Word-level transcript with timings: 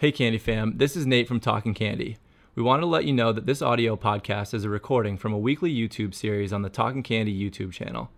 Hey, 0.00 0.12
Candy 0.12 0.38
Fam, 0.38 0.74
this 0.76 0.94
is 0.94 1.06
Nate 1.06 1.26
from 1.26 1.40
Talking 1.40 1.74
Candy. 1.74 2.18
We 2.54 2.62
want 2.62 2.82
to 2.82 2.86
let 2.86 3.04
you 3.04 3.12
know 3.12 3.32
that 3.32 3.46
this 3.46 3.60
audio 3.60 3.96
podcast 3.96 4.54
is 4.54 4.62
a 4.62 4.70
recording 4.70 5.18
from 5.18 5.32
a 5.32 5.38
weekly 5.38 5.74
YouTube 5.74 6.14
series 6.14 6.52
on 6.52 6.62
the 6.62 6.68
Talking 6.68 7.02
Candy 7.02 7.36
YouTube 7.36 7.72
channel. 7.72 8.08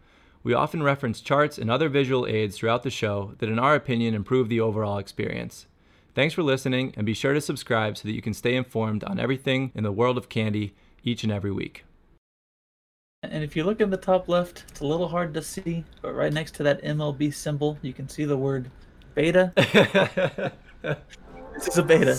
We 0.43 0.53
often 0.53 0.83
reference 0.83 1.23
charts 1.23 1.57
and 1.57 1.71
other 1.71 1.89
visual 1.89 2.27
aids 2.27 2.59
throughout 2.59 2.83
the 2.83 2.91
show 2.91 3.33
that, 3.39 3.49
in 3.49 3.59
our 3.59 3.75
opinion, 3.75 4.13
improve 4.13 4.51
the 4.51 4.61
overall 4.61 4.99
experience. 4.99 5.69
Thanks 6.15 6.35
for 6.35 6.43
listening, 6.43 6.93
and 6.99 7.07
be 7.07 7.15
sure 7.15 7.33
to 7.33 7.41
subscribe 7.41 7.97
so 7.97 8.07
that 8.09 8.15
you 8.15 8.21
can 8.21 8.35
stay 8.35 8.57
informed 8.57 9.03
on 9.05 9.19
everything 9.19 9.73
in 9.75 9.83
the 9.83 9.91
world 9.91 10.19
of 10.19 10.29
candy 10.29 10.75
each 11.03 11.25
and 11.25 11.33
every 11.33 11.51
week. 11.51 11.87
And 13.23 13.43
if 13.43 13.57
you 13.57 13.65
look 13.65 13.81
in 13.81 13.89
the 13.89 13.97
top 13.97 14.29
left, 14.29 14.65
it's 14.69 14.81
a 14.81 14.87
little 14.87 15.09
hard 15.09 15.33
to 15.33 15.41
see, 15.41 15.87
but 16.03 16.13
right 16.13 16.31
next 16.31 16.57
to 16.57 16.63
that 16.63 16.83
MLB 16.83 17.33
symbol, 17.33 17.79
you 17.81 17.95
can 17.95 18.07
see 18.07 18.27
the 18.27 18.37
word 18.37 18.71
beta. 19.15 19.55
this 21.55 21.69
is 21.69 21.79
a 21.79 21.83
beta. 21.83 22.15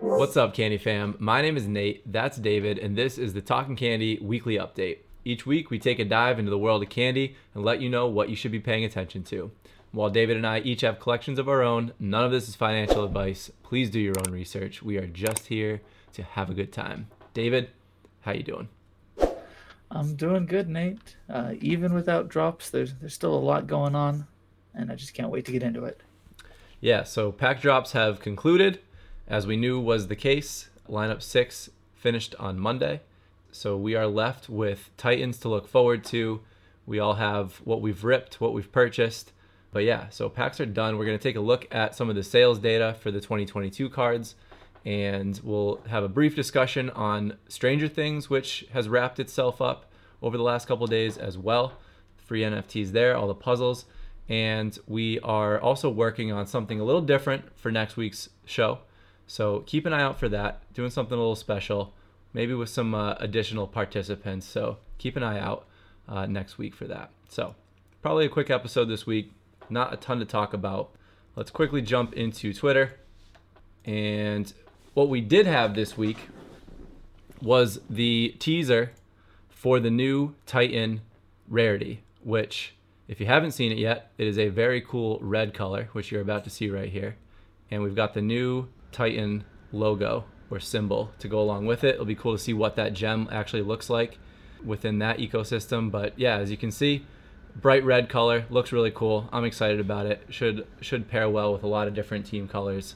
What's 0.00 0.36
up, 0.36 0.54
Candy 0.54 0.78
Fam? 0.78 1.16
My 1.18 1.42
name 1.42 1.56
is 1.56 1.66
Nate, 1.66 2.10
that's 2.10 2.38
David, 2.38 2.78
and 2.78 2.96
this 2.96 3.18
is 3.18 3.34
the 3.34 3.40
Talking 3.40 3.76
Candy 3.76 4.18
Weekly 4.22 4.56
Update. 4.56 4.98
Each 5.24 5.46
week, 5.46 5.70
we 5.70 5.78
take 5.78 5.98
a 5.98 6.04
dive 6.04 6.38
into 6.38 6.50
the 6.50 6.58
world 6.58 6.82
of 6.82 6.88
candy 6.88 7.36
and 7.54 7.64
let 7.64 7.80
you 7.80 7.88
know 7.88 8.06
what 8.06 8.28
you 8.28 8.36
should 8.36 8.52
be 8.52 8.60
paying 8.60 8.84
attention 8.84 9.24
to. 9.24 9.50
While 9.90 10.10
David 10.10 10.36
and 10.36 10.46
I 10.46 10.60
each 10.60 10.80
have 10.80 11.00
collections 11.00 11.38
of 11.38 11.48
our 11.48 11.62
own, 11.62 11.92
none 12.00 12.24
of 12.24 12.32
this 12.32 12.48
is 12.48 12.54
financial 12.54 13.04
advice. 13.04 13.50
Please 13.62 13.90
do 13.90 14.00
your 14.00 14.14
own 14.24 14.32
research. 14.32 14.82
We 14.82 14.96
are 14.96 15.06
just 15.06 15.48
here 15.48 15.82
to 16.14 16.22
have 16.22 16.48
a 16.48 16.54
good 16.54 16.72
time. 16.72 17.08
David, 17.34 17.70
how 18.22 18.32
you 18.32 18.42
doing? 18.42 18.68
I'm 19.94 20.16
doing 20.16 20.46
good, 20.46 20.68
Nate. 20.68 21.16
Uh, 21.28 21.52
even 21.60 21.92
without 21.92 22.28
drops, 22.28 22.70
there's 22.70 22.94
there's 22.94 23.12
still 23.12 23.34
a 23.34 23.36
lot 23.36 23.66
going 23.66 23.94
on, 23.94 24.26
and 24.74 24.90
I 24.90 24.94
just 24.94 25.12
can't 25.12 25.30
wait 25.30 25.44
to 25.46 25.52
get 25.52 25.62
into 25.62 25.84
it. 25.84 26.00
Yeah, 26.80 27.04
so 27.04 27.30
pack 27.30 27.60
drops 27.60 27.92
have 27.92 28.18
concluded, 28.18 28.80
as 29.28 29.46
we 29.46 29.56
knew 29.56 29.78
was 29.78 30.08
the 30.08 30.16
case. 30.16 30.70
Lineup 30.88 31.22
six 31.22 31.70
finished 31.94 32.34
on 32.38 32.58
Monday, 32.58 33.02
so 33.50 33.76
we 33.76 33.94
are 33.94 34.06
left 34.06 34.48
with 34.48 34.90
Titans 34.96 35.36
to 35.38 35.48
look 35.48 35.68
forward 35.68 36.04
to. 36.06 36.40
We 36.86 36.98
all 36.98 37.14
have 37.14 37.56
what 37.64 37.82
we've 37.82 38.02
ripped, 38.02 38.40
what 38.40 38.54
we've 38.54 38.72
purchased. 38.72 39.32
But 39.72 39.84
yeah, 39.84 40.08
so 40.08 40.28
packs 40.28 40.58
are 40.60 40.66
done. 40.66 40.98
We're 40.98 41.06
going 41.06 41.18
to 41.18 41.22
take 41.22 41.36
a 41.36 41.40
look 41.40 41.66
at 41.70 41.94
some 41.94 42.10
of 42.10 42.16
the 42.16 42.22
sales 42.22 42.58
data 42.58 42.96
for 43.00 43.10
the 43.10 43.20
2022 43.20 43.88
cards 43.88 44.34
and 44.84 45.40
we'll 45.44 45.80
have 45.88 46.02
a 46.02 46.08
brief 46.08 46.34
discussion 46.34 46.90
on 46.90 47.36
Stranger 47.48 47.88
Things, 47.88 48.28
which 48.28 48.66
has 48.72 48.88
wrapped 48.88 49.20
itself 49.20 49.60
up 49.60 49.90
over 50.20 50.36
the 50.36 50.42
last 50.42 50.66
couple 50.66 50.86
days 50.86 51.16
as 51.16 51.38
well. 51.38 51.74
Free 52.16 52.42
NFTs 52.42 52.92
there, 52.92 53.16
all 53.16 53.28
the 53.28 53.34
puzzles. 53.34 53.84
And 54.28 54.76
we 54.86 55.20
are 55.20 55.60
also 55.60 55.90
working 55.90 56.32
on 56.32 56.46
something 56.46 56.80
a 56.80 56.84
little 56.84 57.00
different 57.00 57.56
for 57.56 57.70
next 57.70 57.96
week's 57.96 58.28
show. 58.44 58.78
So 59.26 59.60
keep 59.60 59.86
an 59.86 59.92
eye 59.92 60.02
out 60.02 60.18
for 60.18 60.28
that, 60.28 60.62
doing 60.74 60.90
something 60.90 61.14
a 61.14 61.20
little 61.20 61.36
special, 61.36 61.94
maybe 62.32 62.54
with 62.54 62.68
some 62.68 62.94
uh, 62.94 63.14
additional 63.18 63.66
participants. 63.66 64.46
So 64.46 64.78
keep 64.98 65.16
an 65.16 65.22
eye 65.22 65.38
out 65.38 65.66
uh, 66.08 66.26
next 66.26 66.58
week 66.58 66.74
for 66.74 66.86
that. 66.86 67.10
So 67.28 67.54
probably 68.00 68.26
a 68.26 68.28
quick 68.28 68.50
episode 68.50 68.86
this 68.86 69.06
week, 69.06 69.32
not 69.70 69.92
a 69.92 69.96
ton 69.96 70.18
to 70.18 70.24
talk 70.24 70.54
about. 70.54 70.90
Let's 71.36 71.50
quickly 71.50 71.82
jump 71.82 72.14
into 72.14 72.52
Twitter. 72.52 72.98
And 73.84 74.52
what 74.94 75.08
we 75.08 75.20
did 75.20 75.46
have 75.46 75.74
this 75.74 75.96
week 75.96 76.28
was 77.40 77.80
the 77.88 78.34
teaser 78.38 78.92
for 79.48 79.80
the 79.80 79.90
new 79.90 80.34
Titan 80.46 81.00
Rarity, 81.48 82.02
which, 82.22 82.74
if 83.08 83.20
you 83.20 83.26
haven't 83.26 83.52
seen 83.52 83.72
it 83.72 83.78
yet, 83.78 84.12
it 84.18 84.26
is 84.26 84.38
a 84.38 84.48
very 84.48 84.80
cool 84.80 85.18
red 85.22 85.54
color, 85.54 85.88
which 85.92 86.10
you're 86.10 86.20
about 86.20 86.44
to 86.44 86.50
see 86.50 86.68
right 86.68 86.90
here. 86.90 87.16
And 87.70 87.82
we've 87.82 87.96
got 87.96 88.14
the 88.14 88.22
new 88.22 88.68
Titan 88.90 89.44
logo 89.72 90.24
or 90.50 90.60
symbol 90.60 91.10
to 91.18 91.28
go 91.28 91.40
along 91.40 91.66
with 91.66 91.84
it. 91.84 91.94
It'll 91.94 92.04
be 92.04 92.14
cool 92.14 92.36
to 92.36 92.42
see 92.42 92.52
what 92.52 92.76
that 92.76 92.92
gem 92.92 93.28
actually 93.32 93.62
looks 93.62 93.88
like 93.88 94.18
within 94.62 94.98
that 94.98 95.18
ecosystem. 95.18 95.90
But 95.90 96.18
yeah, 96.18 96.36
as 96.36 96.50
you 96.50 96.58
can 96.58 96.70
see, 96.70 97.06
bright 97.56 97.84
red 97.84 98.10
color 98.10 98.44
looks 98.50 98.72
really 98.72 98.90
cool. 98.90 99.28
I'm 99.32 99.44
excited 99.44 99.80
about 99.80 100.04
it. 100.04 100.26
Should 100.28 100.66
should 100.82 101.08
pair 101.08 101.30
well 101.30 101.54
with 101.54 101.62
a 101.62 101.68
lot 101.68 101.88
of 101.88 101.94
different 101.94 102.26
team 102.26 102.46
colors 102.46 102.94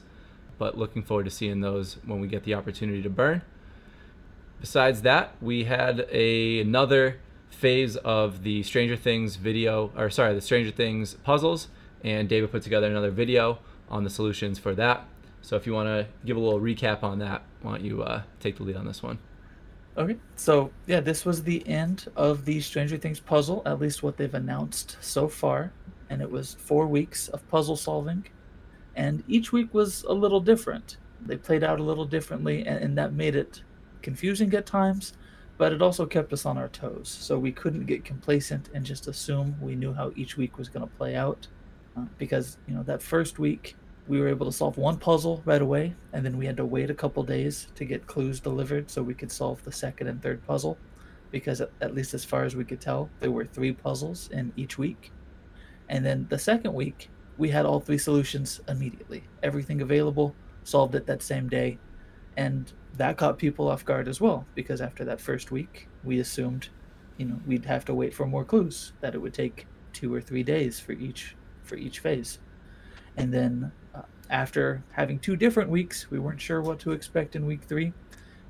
but 0.57 0.77
looking 0.77 1.03
forward 1.03 1.25
to 1.25 1.31
seeing 1.31 1.61
those 1.61 1.97
when 2.05 2.19
we 2.19 2.27
get 2.27 2.43
the 2.43 2.53
opportunity 2.53 3.01
to 3.01 3.09
burn. 3.09 3.41
Besides 4.59 5.03
that, 5.03 5.35
we 5.41 5.65
had 5.65 6.07
a, 6.11 6.61
another 6.61 7.19
phase 7.49 7.95
of 7.97 8.43
the 8.43 8.63
Stranger 8.63 8.95
Things 8.95 9.35
video, 9.35 9.91
or 9.95 10.09
sorry, 10.09 10.33
the 10.33 10.41
Stranger 10.41 10.71
Things 10.71 11.13
puzzles, 11.15 11.67
and 12.03 12.27
David 12.27 12.51
put 12.51 12.63
together 12.63 12.87
another 12.87 13.11
video 13.11 13.59
on 13.89 14.03
the 14.03 14.09
solutions 14.09 14.59
for 14.59 14.73
that. 14.75 15.05
So 15.41 15.55
if 15.55 15.65
you 15.65 15.73
want 15.73 15.87
to 15.87 16.07
give 16.25 16.37
a 16.37 16.39
little 16.39 16.59
recap 16.59 17.03
on 17.03 17.19
that, 17.19 17.43
why 17.61 17.73
don't 17.73 17.85
you 17.85 18.03
uh, 18.03 18.23
take 18.39 18.57
the 18.57 18.63
lead 18.63 18.75
on 18.75 18.85
this 18.85 19.01
one? 19.01 19.19
Okay, 19.97 20.17
so 20.35 20.71
yeah, 20.85 20.99
this 20.99 21.25
was 21.25 21.43
the 21.43 21.67
end 21.67 22.07
of 22.15 22.45
the 22.45 22.61
Stranger 22.61 22.97
Things 22.97 23.19
puzzle, 23.19 23.63
at 23.65 23.79
least 23.79 24.03
what 24.03 24.17
they've 24.17 24.33
announced 24.33 24.97
so 25.01 25.27
far, 25.27 25.71
and 26.09 26.21
it 26.21 26.29
was 26.29 26.55
four 26.59 26.85
weeks 26.85 27.27
of 27.29 27.47
puzzle 27.49 27.75
solving 27.75 28.25
and 28.97 29.23
each 29.27 29.53
week 29.53 29.73
was 29.73 30.03
a 30.03 30.13
little 30.13 30.41
different. 30.41 30.97
They 31.25 31.37
played 31.37 31.63
out 31.63 31.79
a 31.79 31.83
little 31.83 32.05
differently, 32.05 32.65
and, 32.67 32.83
and 32.83 32.97
that 32.97 33.13
made 33.13 33.35
it 33.35 33.63
confusing 34.01 34.53
at 34.53 34.65
times, 34.65 35.13
but 35.57 35.73
it 35.73 35.81
also 35.81 36.05
kept 36.05 36.33
us 36.33 36.45
on 36.45 36.57
our 36.57 36.67
toes. 36.67 37.09
So 37.09 37.39
we 37.39 37.51
couldn't 37.51 37.85
get 37.85 38.03
complacent 38.03 38.69
and 38.73 38.85
just 38.85 39.07
assume 39.07 39.55
we 39.61 39.75
knew 39.75 39.93
how 39.93 40.11
each 40.15 40.37
week 40.37 40.57
was 40.57 40.69
going 40.69 40.85
to 40.87 40.97
play 40.97 41.15
out, 41.15 41.47
uh, 41.95 42.05
because 42.17 42.57
you 42.67 42.75
know 42.75 42.83
that 42.83 43.01
first 43.01 43.39
week 43.39 43.75
we 44.07 44.19
were 44.21 44.29
able 44.29 44.45
to 44.45 44.51
solve 44.51 44.77
one 44.77 44.97
puzzle 44.97 45.41
right 45.45 45.61
away, 45.61 45.93
and 46.13 46.25
then 46.25 46.37
we 46.37 46.45
had 46.45 46.57
to 46.57 46.65
wait 46.65 46.89
a 46.89 46.93
couple 47.01 47.23
days 47.23 47.67
to 47.75 47.85
get 47.85 48.07
clues 48.07 48.39
delivered 48.39 48.89
so 48.89 49.01
we 49.03 49.13
could 49.13 49.31
solve 49.31 49.63
the 49.63 49.71
second 49.71 50.07
and 50.07 50.21
third 50.21 50.45
puzzle, 50.47 50.77
because 51.31 51.59
at, 51.61 51.71
at 51.81 51.93
least 51.93 52.13
as 52.13 52.23
far 52.23 52.43
as 52.45 52.55
we 52.55 52.63
could 52.63 52.79
tell, 52.79 53.09
there 53.19 53.31
were 53.31 53.45
three 53.45 53.73
puzzles 53.73 54.29
in 54.31 54.53
each 54.55 54.77
week. 54.77 55.11
And 55.89 56.05
then 56.05 56.27
the 56.29 56.39
second 56.39 56.73
week, 56.73 57.09
we 57.37 57.49
had 57.49 57.65
all 57.65 57.79
three 57.79 57.97
solutions 57.97 58.61
immediately. 58.67 59.23
Everything 59.43 59.81
available, 59.81 60.35
solved 60.63 60.95
it 60.95 61.05
that 61.05 61.21
same 61.21 61.47
day. 61.49 61.77
And 62.35 62.71
that 62.95 63.17
caught 63.17 63.37
people 63.37 63.67
off 63.67 63.85
guard 63.85 64.07
as 64.07 64.21
well, 64.21 64.45
because 64.55 64.81
after 64.81 65.05
that 65.05 65.21
first 65.21 65.51
week, 65.51 65.87
we 66.03 66.19
assumed, 66.19 66.69
you 67.17 67.25
know, 67.25 67.39
we'd 67.45 67.65
have 67.65 67.85
to 67.85 67.93
wait 67.93 68.13
for 68.13 68.25
more 68.25 68.45
clues, 68.45 68.93
that 69.01 69.15
it 69.15 69.19
would 69.19 69.33
take 69.33 69.67
two 69.93 70.13
or 70.13 70.21
three 70.21 70.43
days 70.43 70.79
for 70.79 70.91
each 70.91 71.35
for 71.63 71.75
each 71.75 71.99
phase. 71.99 72.39
And 73.17 73.33
then 73.33 73.71
uh, 73.93 74.03
after 74.29 74.83
having 74.91 75.19
two 75.19 75.35
different 75.35 75.69
weeks, 75.69 76.09
we 76.09 76.19
weren't 76.19 76.39
sure 76.39 76.61
what 76.61 76.79
to 76.79 76.91
expect 76.91 77.35
in 77.35 77.45
week 77.45 77.63
three. 77.63 77.93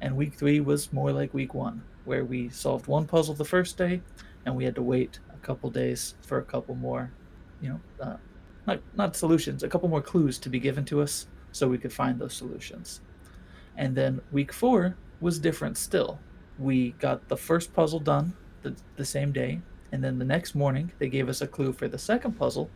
And 0.01 0.15
week 0.15 0.35
three 0.35 0.59
was 0.59 0.93
more 0.93 1.11
like 1.11 1.33
week 1.33 1.53
one, 1.53 1.81
where 2.05 2.23
we 2.23 2.49
solved 2.49 2.87
one 2.87 3.07
puzzle 3.07 3.33
the 3.33 3.45
first 3.45 3.77
day, 3.77 4.01
and 4.45 4.55
we 4.55 4.65
had 4.65 4.75
to 4.75 4.83
wait 4.83 5.19
a 5.33 5.37
couple 5.37 5.69
days 5.71 6.15
for 6.21 6.37
a 6.37 6.43
couple 6.43 6.75
more, 6.75 7.11
you 7.61 7.69
know, 7.69 7.79
uh, 7.99 8.17
not 8.67 8.81
not 8.95 9.16
solutions, 9.16 9.63
a 9.63 9.69
couple 9.69 9.89
more 9.89 10.01
clues 10.01 10.38
to 10.39 10.50
be 10.50 10.59
given 10.59 10.85
to 10.85 11.01
us 11.01 11.28
so 11.51 11.67
we 11.67 11.78
could 11.78 11.94
find 11.94 12.19
those 12.19 12.33
solutions. 12.33 13.01
And 13.78 13.95
then 13.95 14.22
week 14.31 14.53
four 14.53 14.97
was 15.22 15.39
different 15.39 15.78
still. 15.78 16.19
We 16.59 16.91
got 17.00 17.28
the 17.29 17.38
first 17.38 17.73
puzzle 17.73 18.00
done 18.00 18.35
the, 18.61 18.75
the 18.95 19.05
same 19.05 19.31
day, 19.31 19.61
and 19.91 20.03
then 20.03 20.19
the 20.19 20.25
next 20.25 20.53
morning 20.53 20.91
they 21.00 21.09
gave 21.09 21.29
us 21.29 21.41
a 21.41 21.47
clue 21.47 21.72
for 21.72 21.88
the 21.88 21.97
second 21.97 22.33
puzzle, 22.33 22.69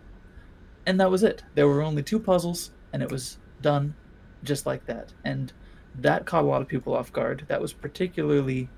and 0.85 0.99
that 0.99 1.11
was 1.11 1.23
it. 1.23 1.43
There 1.55 1.67
were 1.67 1.81
only 1.81 2.03
two 2.03 2.19
puzzles, 2.19 2.71
and 2.93 3.03
it 3.03 3.11
was 3.11 3.37
done 3.61 3.95
just 4.43 4.65
like 4.65 4.85
that. 4.85 5.13
And 5.25 5.51
that 5.99 6.25
caught 6.25 6.43
a 6.43 6.47
lot 6.47 6.61
of 6.61 6.67
people 6.67 6.95
off 6.95 7.11
guard. 7.11 7.45
That 7.47 7.61
was 7.61 7.73
particularly 7.73 8.69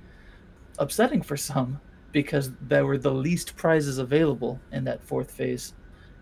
upsetting 0.79 1.21
for 1.21 1.37
some 1.37 1.79
because 2.11 2.51
there 2.61 2.85
were 2.85 2.97
the 2.97 3.13
least 3.13 3.55
prizes 3.55 3.97
available 3.97 4.59
in 4.71 4.83
that 4.85 5.03
fourth 5.03 5.31
phase 5.31 5.73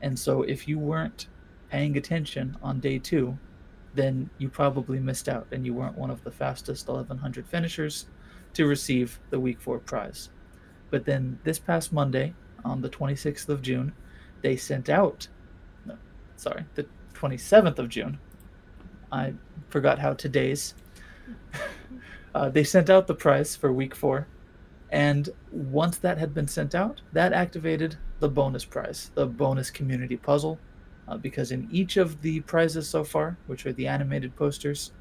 and 0.02 0.18
so 0.18 0.44
if 0.44 0.68
you 0.68 0.80
weren't 0.80 1.28
paying 1.70 1.98
attention 1.98 2.58
on 2.62 2.80
day 2.80 3.00
two, 3.00 3.38
then 3.94 4.30
you 4.38 4.50
probably 4.50 5.00
missed 5.00 5.30
out 5.30 5.48
and 5.52 5.66
you 5.66 5.74
weren't 5.74 5.98
one 5.98 6.10
of 6.10 6.24
the 6.24 6.32
fastest 6.32 6.88
1100 6.88 7.48
finishers 7.48 8.08
to 8.54 8.66
receive 8.66 9.20
the 9.30 9.40
week 9.40 9.60
four 9.60 9.80
prize. 9.80 10.30
But 10.90 11.06
then 11.06 11.40
this 11.44 11.60
past 11.60 11.94
Monday, 11.94 12.34
on 12.64 12.82
the 12.82 12.90
26th 12.90 13.50
of 13.50 13.62
June, 13.62 13.94
they 14.42 14.56
sent 14.56 14.90
out, 14.90 15.28
no, 15.86 15.98
sorry, 16.36 16.66
the 16.76 16.86
27th 17.14 17.80
of 17.80 17.90
June. 17.90 18.20
I 19.12 19.34
forgot 19.70 20.00
how 20.00 20.14
today's. 20.14 20.74
uh, 22.36 22.50
they 22.50 22.64
sent 22.64 22.90
out 22.90 23.08
the 23.08 23.16
prize 23.16 23.56
for 23.56 23.72
week 23.72 23.96
four. 23.96 24.28
And 24.92 25.30
once 25.52 25.98
that 26.00 26.18
had 26.18 26.34
been 26.34 26.48
sent 26.48 26.76
out, 26.76 27.02
that 27.14 27.34
activated 27.34 27.98
the 28.22 28.30
bonus 28.30 28.64
prize, 28.64 29.12
the 29.16 29.26
bonus 29.26 29.70
community 29.70 30.16
puzzle, 30.16 30.58
uh, 31.08 31.18
because 31.18 31.52
in 31.52 31.68
each 31.72 31.98
of 31.98 32.22
the 32.22 32.40
prizes 32.42 32.88
so 32.88 33.04
far, 33.04 33.36
which 33.48 33.66
are 33.66 33.74
the 33.74 33.88
animated 33.88 34.34
posters, 34.36 34.94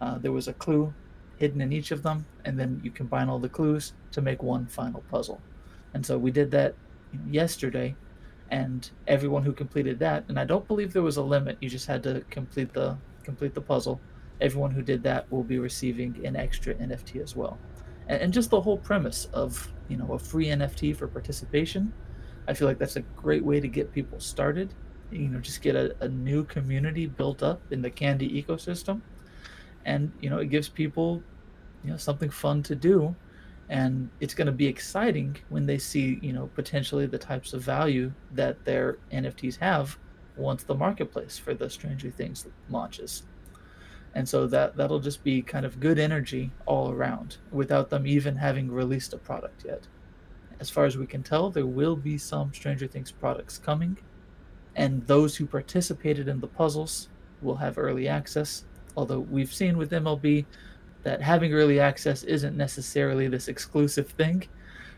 uh, 0.00 0.18
there 0.18 0.32
was 0.32 0.48
a 0.48 0.52
clue 0.54 0.92
hidden 1.36 1.60
in 1.60 1.72
each 1.72 1.92
of 1.92 2.02
them, 2.02 2.26
and 2.44 2.58
then 2.58 2.80
you 2.84 2.90
combine 2.90 3.28
all 3.28 3.38
the 3.38 3.48
clues 3.48 3.94
to 4.10 4.20
make 4.20 4.42
one 4.42 4.66
final 4.66 5.02
puzzle. 5.10 5.40
And 5.94 6.04
so 6.04 6.18
we 6.18 6.32
did 6.32 6.50
that 6.50 6.74
yesterday, 7.30 7.94
and 8.50 8.90
everyone 9.06 9.44
who 9.44 9.52
completed 9.52 10.00
that, 10.00 10.24
and 10.28 10.38
I 10.38 10.44
don't 10.44 10.66
believe 10.66 10.92
there 10.92 11.02
was 11.02 11.16
a 11.16 11.22
limit. 11.22 11.56
You 11.60 11.68
just 11.68 11.86
had 11.86 12.02
to 12.02 12.24
complete 12.28 12.72
the 12.72 12.96
complete 13.22 13.54
the 13.54 13.60
puzzle. 13.60 14.00
Everyone 14.40 14.72
who 14.72 14.82
did 14.82 15.02
that 15.04 15.30
will 15.30 15.44
be 15.44 15.58
receiving 15.58 16.26
an 16.26 16.34
extra 16.34 16.74
NFT 16.74 17.22
as 17.22 17.36
well. 17.36 17.56
And, 18.08 18.20
and 18.20 18.32
just 18.32 18.50
the 18.50 18.60
whole 18.60 18.78
premise 18.78 19.28
of 19.32 19.72
you 19.88 19.96
know 19.96 20.12
a 20.12 20.18
free 20.18 20.46
NFT 20.46 20.96
for 20.96 21.06
participation, 21.06 21.92
I 22.46 22.54
feel 22.54 22.68
like 22.68 22.78
that's 22.78 22.96
a 22.96 23.00
great 23.00 23.44
way 23.44 23.60
to 23.60 23.68
get 23.68 23.92
people 23.92 24.20
started. 24.20 24.74
You 25.10 25.28
know, 25.28 25.40
just 25.40 25.62
get 25.62 25.76
a, 25.76 25.94
a 26.00 26.08
new 26.08 26.44
community 26.44 27.06
built 27.06 27.42
up 27.42 27.60
in 27.70 27.82
the 27.82 27.90
Candy 27.90 28.42
ecosystem. 28.42 29.00
And 29.84 30.12
you 30.20 30.30
know 30.30 30.38
it 30.38 30.46
gives 30.46 30.68
people 30.68 31.22
you 31.84 31.90
know 31.90 31.96
something 31.96 32.30
fun 32.30 32.62
to 32.64 32.74
do. 32.74 33.14
And 33.70 34.10
it's 34.20 34.34
going 34.34 34.46
to 34.46 34.52
be 34.52 34.66
exciting 34.66 35.36
when 35.48 35.66
they 35.66 35.78
see 35.78 36.18
you 36.22 36.32
know 36.32 36.50
potentially 36.54 37.06
the 37.06 37.18
types 37.18 37.54
of 37.54 37.62
value 37.62 38.12
that 38.32 38.62
their 38.64 38.98
nfts 39.10 39.56
have 39.58 39.96
once 40.36 40.64
the 40.64 40.74
marketplace 40.74 41.38
for 41.38 41.54
the 41.54 41.70
stranger 41.70 42.10
things 42.10 42.46
launches. 42.68 43.22
And 44.14 44.28
so 44.28 44.46
that 44.48 44.76
that'll 44.76 45.00
just 45.00 45.24
be 45.24 45.42
kind 45.42 45.64
of 45.66 45.80
good 45.80 45.98
energy 45.98 46.52
all 46.66 46.90
around 46.90 47.38
without 47.50 47.90
them 47.90 48.06
even 48.06 48.36
having 48.36 48.70
released 48.70 49.12
a 49.12 49.18
product 49.18 49.64
yet 49.64 49.86
as 50.60 50.70
far 50.70 50.84
as 50.84 50.96
we 50.96 51.06
can 51.06 51.22
tell 51.22 51.50
there 51.50 51.66
will 51.66 51.96
be 51.96 52.18
some 52.18 52.52
stranger 52.52 52.86
things 52.86 53.10
products 53.10 53.58
coming 53.58 53.96
and 54.76 55.06
those 55.06 55.36
who 55.36 55.46
participated 55.46 56.28
in 56.28 56.40
the 56.40 56.46
puzzles 56.46 57.08
will 57.42 57.56
have 57.56 57.78
early 57.78 58.08
access 58.08 58.64
although 58.96 59.20
we've 59.20 59.52
seen 59.52 59.76
with 59.76 59.90
MLB 59.90 60.44
that 61.02 61.20
having 61.20 61.52
early 61.52 61.78
access 61.78 62.22
isn't 62.24 62.56
necessarily 62.56 63.28
this 63.28 63.48
exclusive 63.48 64.08
thing. 64.10 64.46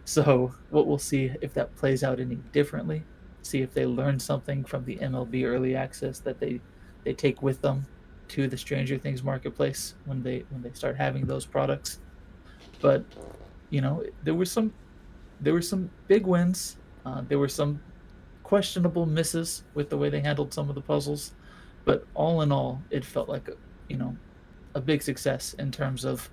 So 0.04 0.54
what 0.70 0.86
we'll 0.86 0.98
see 0.98 1.32
if 1.40 1.52
that 1.54 1.74
plays 1.76 2.04
out 2.04 2.20
any 2.20 2.36
differently. 2.52 3.02
See 3.42 3.60
if 3.60 3.74
they 3.74 3.86
learn 3.86 4.18
something 4.18 4.64
from 4.64 4.84
the 4.84 4.96
MLB 4.96 5.44
early 5.44 5.76
access 5.76 6.20
that 6.20 6.40
they 6.40 6.60
they 7.04 7.12
take 7.12 7.42
with 7.42 7.60
them 7.60 7.86
to 8.28 8.48
the 8.48 8.56
Stranger 8.56 8.98
Things 8.98 9.22
marketplace 9.22 9.94
when 10.04 10.22
they 10.22 10.44
when 10.50 10.62
they 10.62 10.72
start 10.72 10.96
having 10.96 11.26
those 11.26 11.44
products. 11.44 11.98
But 12.80 13.04
you 13.70 13.80
know 13.80 14.04
there 14.22 14.34
were 14.34 14.44
some 14.44 14.72
there 15.40 15.52
were 15.52 15.62
some 15.62 15.90
big 16.08 16.26
wins. 16.26 16.76
Uh, 17.04 17.22
there 17.28 17.38
were 17.38 17.48
some 17.48 17.80
questionable 18.42 19.06
misses 19.06 19.64
with 19.74 19.90
the 19.90 19.96
way 19.96 20.08
they 20.08 20.20
handled 20.20 20.52
some 20.52 20.68
of 20.68 20.74
the 20.74 20.80
puzzles, 20.80 21.32
but 21.84 22.06
all 22.14 22.42
in 22.42 22.52
all, 22.52 22.82
it 22.90 23.04
felt 23.04 23.28
like 23.28 23.48
a, 23.48 23.54
you 23.88 23.96
know, 23.96 24.16
a 24.74 24.80
big 24.80 25.02
success 25.02 25.54
in 25.54 25.70
terms 25.70 26.04
of 26.04 26.30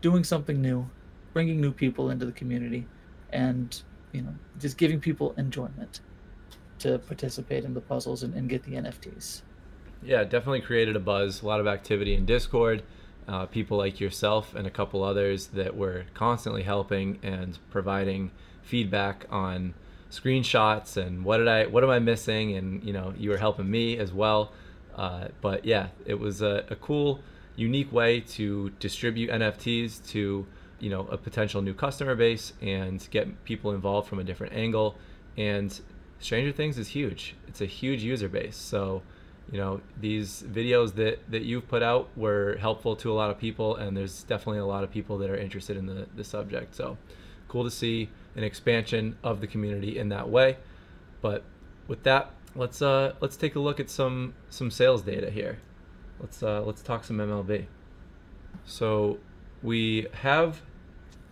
doing 0.00 0.24
something 0.24 0.60
new, 0.60 0.88
bringing 1.32 1.60
new 1.60 1.72
people 1.72 2.10
into 2.10 2.24
the 2.24 2.32
community, 2.32 2.86
and 3.30 3.82
you 4.12 4.22
know, 4.22 4.34
just 4.58 4.76
giving 4.76 5.00
people 5.00 5.34
enjoyment 5.36 6.00
to 6.78 6.98
participate 6.98 7.64
in 7.64 7.74
the 7.74 7.80
puzzles 7.80 8.22
and, 8.22 8.34
and 8.34 8.48
get 8.48 8.62
the 8.64 8.72
NFTs. 8.72 9.42
Yeah, 10.02 10.24
definitely 10.24 10.60
created 10.60 10.96
a 10.96 11.00
buzz, 11.00 11.42
a 11.42 11.46
lot 11.46 11.60
of 11.60 11.66
activity 11.66 12.14
in 12.14 12.26
Discord. 12.26 12.82
Uh, 13.28 13.46
people 13.46 13.78
like 13.78 14.00
yourself 14.00 14.54
and 14.54 14.66
a 14.66 14.70
couple 14.70 15.02
others 15.04 15.46
that 15.48 15.76
were 15.76 16.04
constantly 16.12 16.62
helping 16.64 17.18
and 17.22 17.58
providing 17.70 18.30
feedback 18.62 19.26
on 19.30 19.74
screenshots 20.10 20.96
and 20.96 21.24
what 21.24 21.38
did 21.38 21.48
I 21.48 21.66
what 21.66 21.84
am 21.84 21.90
I 21.90 21.98
missing 21.98 22.56
and 22.56 22.82
you 22.84 22.92
know 22.92 23.14
you 23.16 23.30
were 23.30 23.38
helping 23.38 23.70
me 23.70 23.96
as 23.96 24.12
well 24.12 24.52
uh, 24.94 25.28
but 25.40 25.64
yeah, 25.64 25.88
it 26.04 26.18
was 26.18 26.42
a, 26.42 26.64
a, 26.68 26.76
cool, 26.76 27.20
unique 27.56 27.92
way 27.92 28.20
to 28.20 28.70
distribute 28.78 29.30
NFTs 29.30 30.06
to 30.10 30.46
you 30.80 30.90
know 30.90 31.06
a 31.10 31.16
potential 31.16 31.62
new 31.62 31.74
customer 31.74 32.14
base 32.14 32.52
and 32.60 33.06
get 33.10 33.44
people 33.44 33.72
involved 33.72 34.08
from 34.08 34.18
a 34.18 34.24
different 34.24 34.52
angle. 34.52 34.96
And 35.36 35.78
Stranger 36.18 36.52
Things 36.52 36.78
is 36.78 36.88
huge. 36.88 37.34
It's 37.48 37.60
a 37.60 37.66
huge 37.66 38.02
user 38.02 38.28
base. 38.28 38.56
So 38.56 39.02
you 39.50 39.58
know 39.58 39.80
these 40.00 40.42
videos 40.42 40.94
that 40.94 41.18
that 41.30 41.42
you've 41.42 41.68
put 41.68 41.82
out 41.82 42.08
were 42.16 42.56
helpful 42.60 42.96
to 42.96 43.10
a 43.10 43.14
lot 43.14 43.30
of 43.30 43.38
people, 43.38 43.76
and 43.76 43.96
there's 43.96 44.22
definitely 44.22 44.60
a 44.60 44.66
lot 44.66 44.84
of 44.84 44.90
people 44.90 45.18
that 45.18 45.30
are 45.30 45.36
interested 45.36 45.76
in 45.76 45.86
the 45.86 46.06
the 46.14 46.24
subject. 46.24 46.74
So 46.74 46.96
cool 47.48 47.64
to 47.64 47.70
see 47.70 48.08
an 48.34 48.44
expansion 48.44 49.16
of 49.22 49.40
the 49.40 49.46
community 49.46 49.98
in 49.98 50.08
that 50.08 50.28
way. 50.28 50.56
But 51.20 51.44
with 51.86 52.02
that, 52.04 52.30
let's 52.54 52.80
uh 52.82 53.14
let's 53.20 53.36
take 53.36 53.56
a 53.56 53.60
look 53.60 53.80
at 53.80 53.90
some 53.90 54.34
some 54.48 54.70
sales 54.70 55.02
data 55.02 55.30
here. 55.30 55.58
Let's 56.20 56.42
uh 56.42 56.62
let's 56.62 56.82
talk 56.82 57.04
some 57.04 57.18
MLB. 57.18 57.66
So 58.64 59.18
we 59.62 60.06
have 60.12 60.62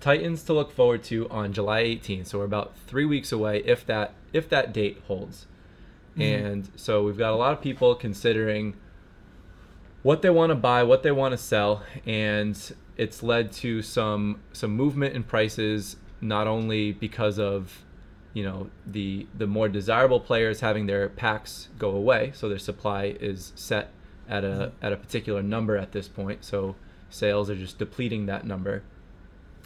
Titans 0.00 0.42
to 0.44 0.52
look 0.52 0.72
forward 0.72 1.02
to 1.04 1.28
on 1.28 1.52
July 1.52 1.82
18th. 1.82 2.26
So 2.26 2.38
we're 2.38 2.44
about 2.44 2.74
three 2.86 3.04
weeks 3.04 3.32
away 3.32 3.62
if 3.64 3.84
that 3.86 4.14
if 4.32 4.48
that 4.48 4.72
date 4.72 5.02
holds. 5.06 5.46
Mm-hmm. 6.12 6.22
And 6.22 6.70
so 6.76 7.04
we've 7.04 7.18
got 7.18 7.32
a 7.32 7.36
lot 7.36 7.52
of 7.52 7.60
people 7.60 7.94
considering 7.94 8.76
what 10.02 10.22
they 10.22 10.30
want 10.30 10.50
to 10.50 10.54
buy, 10.54 10.82
what 10.82 11.02
they 11.02 11.12
want 11.12 11.32
to 11.32 11.38
sell, 11.38 11.82
and 12.06 12.58
it's 12.96 13.22
led 13.22 13.52
to 13.52 13.82
some 13.82 14.40
some 14.52 14.72
movement 14.76 15.14
in 15.14 15.22
prices 15.22 15.96
not 16.20 16.46
only 16.46 16.92
because 16.92 17.38
of 17.38 17.84
you 18.34 18.42
know 18.44 18.68
the 18.86 19.26
the 19.36 19.46
more 19.46 19.68
desirable 19.68 20.20
players 20.20 20.60
having 20.60 20.86
their 20.86 21.08
packs 21.08 21.68
go 21.78 21.90
away 21.90 22.30
so 22.34 22.48
their 22.48 22.58
supply 22.58 23.16
is 23.20 23.52
set 23.54 23.90
at 24.28 24.44
a 24.44 24.48
mm-hmm. 24.48 24.84
at 24.84 24.92
a 24.92 24.96
particular 24.96 25.42
number 25.42 25.76
at 25.76 25.92
this 25.92 26.08
point 26.08 26.44
so 26.44 26.76
sales 27.08 27.50
are 27.50 27.56
just 27.56 27.78
depleting 27.78 28.26
that 28.26 28.44
number 28.46 28.82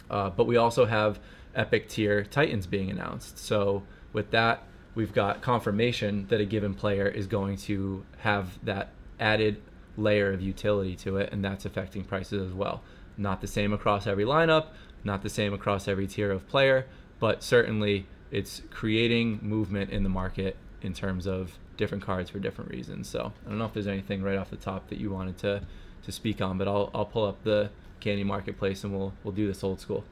uh, 0.09 0.29
but 0.29 0.45
we 0.45 0.55
also 0.55 0.85
have 0.85 1.19
epic 1.53 1.87
tier 1.89 2.23
titans 2.23 2.65
being 2.65 2.89
announced 2.89 3.37
so 3.37 3.83
with 4.13 4.31
that 4.31 4.63
we've 4.95 5.13
got 5.13 5.41
confirmation 5.41 6.25
that 6.29 6.41
a 6.41 6.45
given 6.45 6.73
player 6.73 7.07
is 7.07 7.27
going 7.27 7.57
to 7.57 8.03
have 8.19 8.57
that 8.63 8.89
added 9.19 9.61
layer 9.97 10.33
of 10.33 10.41
utility 10.41 10.95
to 10.95 11.17
it 11.17 11.31
and 11.31 11.43
that's 11.43 11.65
affecting 11.65 12.03
prices 12.03 12.49
as 12.49 12.53
well 12.53 12.81
not 13.17 13.39
the 13.41 13.47
same 13.47 13.71
across 13.71 14.07
every 14.07 14.25
lineup 14.25 14.67
not 15.03 15.21
the 15.21 15.29
same 15.29 15.53
across 15.53 15.87
every 15.87 16.07
tier 16.07 16.31
of 16.31 16.47
player 16.49 16.85
but 17.19 17.43
certainly 17.43 18.05
it's 18.31 18.61
creating 18.69 19.39
movement 19.41 19.89
in 19.89 20.03
the 20.03 20.09
market 20.09 20.57
in 20.81 20.93
terms 20.93 21.25
of 21.25 21.57
different 21.77 22.03
cards 22.03 22.29
for 22.29 22.39
different 22.39 22.69
reasons. 22.71 23.07
So 23.07 23.33
I 23.45 23.49
don't 23.49 23.57
know 23.57 23.65
if 23.65 23.73
there's 23.73 23.87
anything 23.87 24.21
right 24.21 24.37
off 24.37 24.49
the 24.49 24.57
top 24.57 24.89
that 24.89 24.99
you 24.99 25.11
wanted 25.11 25.37
to 25.39 25.61
to 26.03 26.11
speak 26.11 26.41
on, 26.41 26.57
but 26.57 26.67
I'll 26.67 26.91
I'll 26.93 27.05
pull 27.05 27.25
up 27.25 27.43
the 27.43 27.69
candy 27.99 28.23
marketplace 28.23 28.83
and 28.83 28.93
we'll 28.95 29.13
we'll 29.23 29.33
do 29.33 29.47
this 29.47 29.63
old 29.63 29.79
school. 29.79 30.03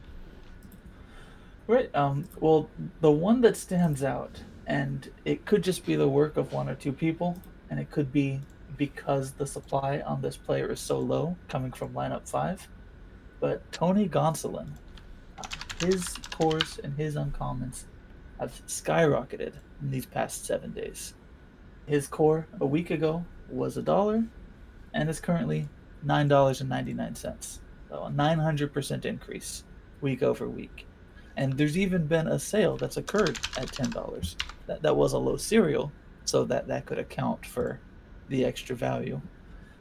Right. 1.68 1.94
Um, 1.95 2.27
well, 2.39 2.69
the 2.99 3.11
one 3.11 3.42
that 3.42 3.56
stands 3.56 4.04
out, 4.04 4.44
and 4.68 5.10
it 5.26 5.46
could 5.46 5.64
just 5.64 5.86
be 5.86 5.96
the 5.96 6.08
work 6.08 6.38
of 6.38 6.54
one 6.54 6.70
or 6.70 6.76
two 6.76 6.94
people, 6.94 7.38
and 7.70 7.80
it 7.80 7.92
could 7.92 8.12
be 8.12 8.40
because 8.78 9.32
the 9.32 9.46
supply 9.46 10.00
on 10.00 10.22
this 10.22 10.38
player 10.38 10.72
is 10.72 10.80
so 10.80 11.00
low, 11.00 11.36
coming 11.48 11.72
from 11.72 11.94
lineup 11.94 12.28
five. 12.28 12.68
But 13.40 13.70
Tony 13.72 14.08
Gonsolin, 14.08 14.70
his 15.80 16.18
cores 16.32 16.80
and 16.84 16.98
his 16.98 17.16
uncommons 17.16 17.84
have 18.40 18.62
skyrocketed 18.68 19.54
in 19.82 19.92
these 19.92 20.06
past 20.06 20.46
seven 20.46 20.72
days. 20.72 21.14
His 21.86 22.08
core 22.08 22.48
a 22.60 22.66
week 22.66 22.90
ago 22.90 23.26
was 23.50 23.76
a 23.78 23.82
dollar 23.82 24.24
and 24.94 25.10
is 25.10 25.20
currently 25.20 25.68
$9.99. 26.06 27.18
So 27.18 28.04
a 28.04 28.10
900% 28.10 29.06
increase 29.06 29.64
week 30.02 30.24
over 30.24 30.48
week. 30.48 30.88
And 31.36 31.54
there's 31.54 31.78
even 31.78 32.06
been 32.08 32.28
a 32.28 32.40
sale 32.40 32.78
that's 32.78 32.98
occurred 32.98 33.38
at 33.58 33.68
$10. 33.68 34.36
That, 34.68 34.82
that 34.82 34.96
was 34.96 35.14
a 35.14 35.18
low 35.18 35.38
serial, 35.38 35.92
so 36.26 36.46
that, 36.46 36.68
that 36.68 36.86
could 36.86 37.00
account 37.00 37.46
for 37.46 37.80
the 38.30 38.46
extra 38.46 38.76
value. 38.76 39.22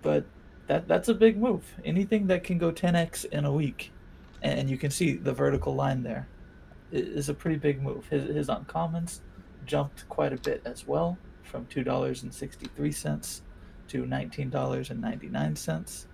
But 0.03 0.25
that 0.67 0.89
that's 0.89 1.09
a 1.09 1.15
big 1.15 1.39
move. 1.39 1.65
Anything 1.85 2.27
that 2.29 2.45
can 2.45 2.59
go 2.59 2.73
10x 2.73 3.27
in 3.27 3.45
a 3.45 3.53
week, 3.53 3.93
and 4.43 4.69
you 4.69 4.77
can 4.77 4.91
see 4.91 5.15
the 5.15 5.33
vertical 5.33 5.75
line 5.75 6.03
there 6.03 6.29
is 6.91 7.29
a 7.29 7.35
pretty 7.35 7.57
big 7.57 7.83
move. 7.83 8.07
His, 8.09 8.25
his 8.25 8.49
uncommons 8.49 9.21
jumped 9.65 10.09
quite 10.09 10.33
a 10.33 10.37
bit 10.37 10.63
as 10.65 10.87
well, 10.87 11.17
from 11.43 11.67
two 11.67 11.85
dollars 11.85 12.23
and 12.23 12.33
sixty 12.33 12.67
three 12.77 12.93
cents 12.93 13.43
to 13.89 14.07
nineteen 14.07 14.51
dollars 14.51 14.91
and 14.91 15.01
ninety 15.01 15.29
nine 15.29 15.57
cents. 15.57 16.07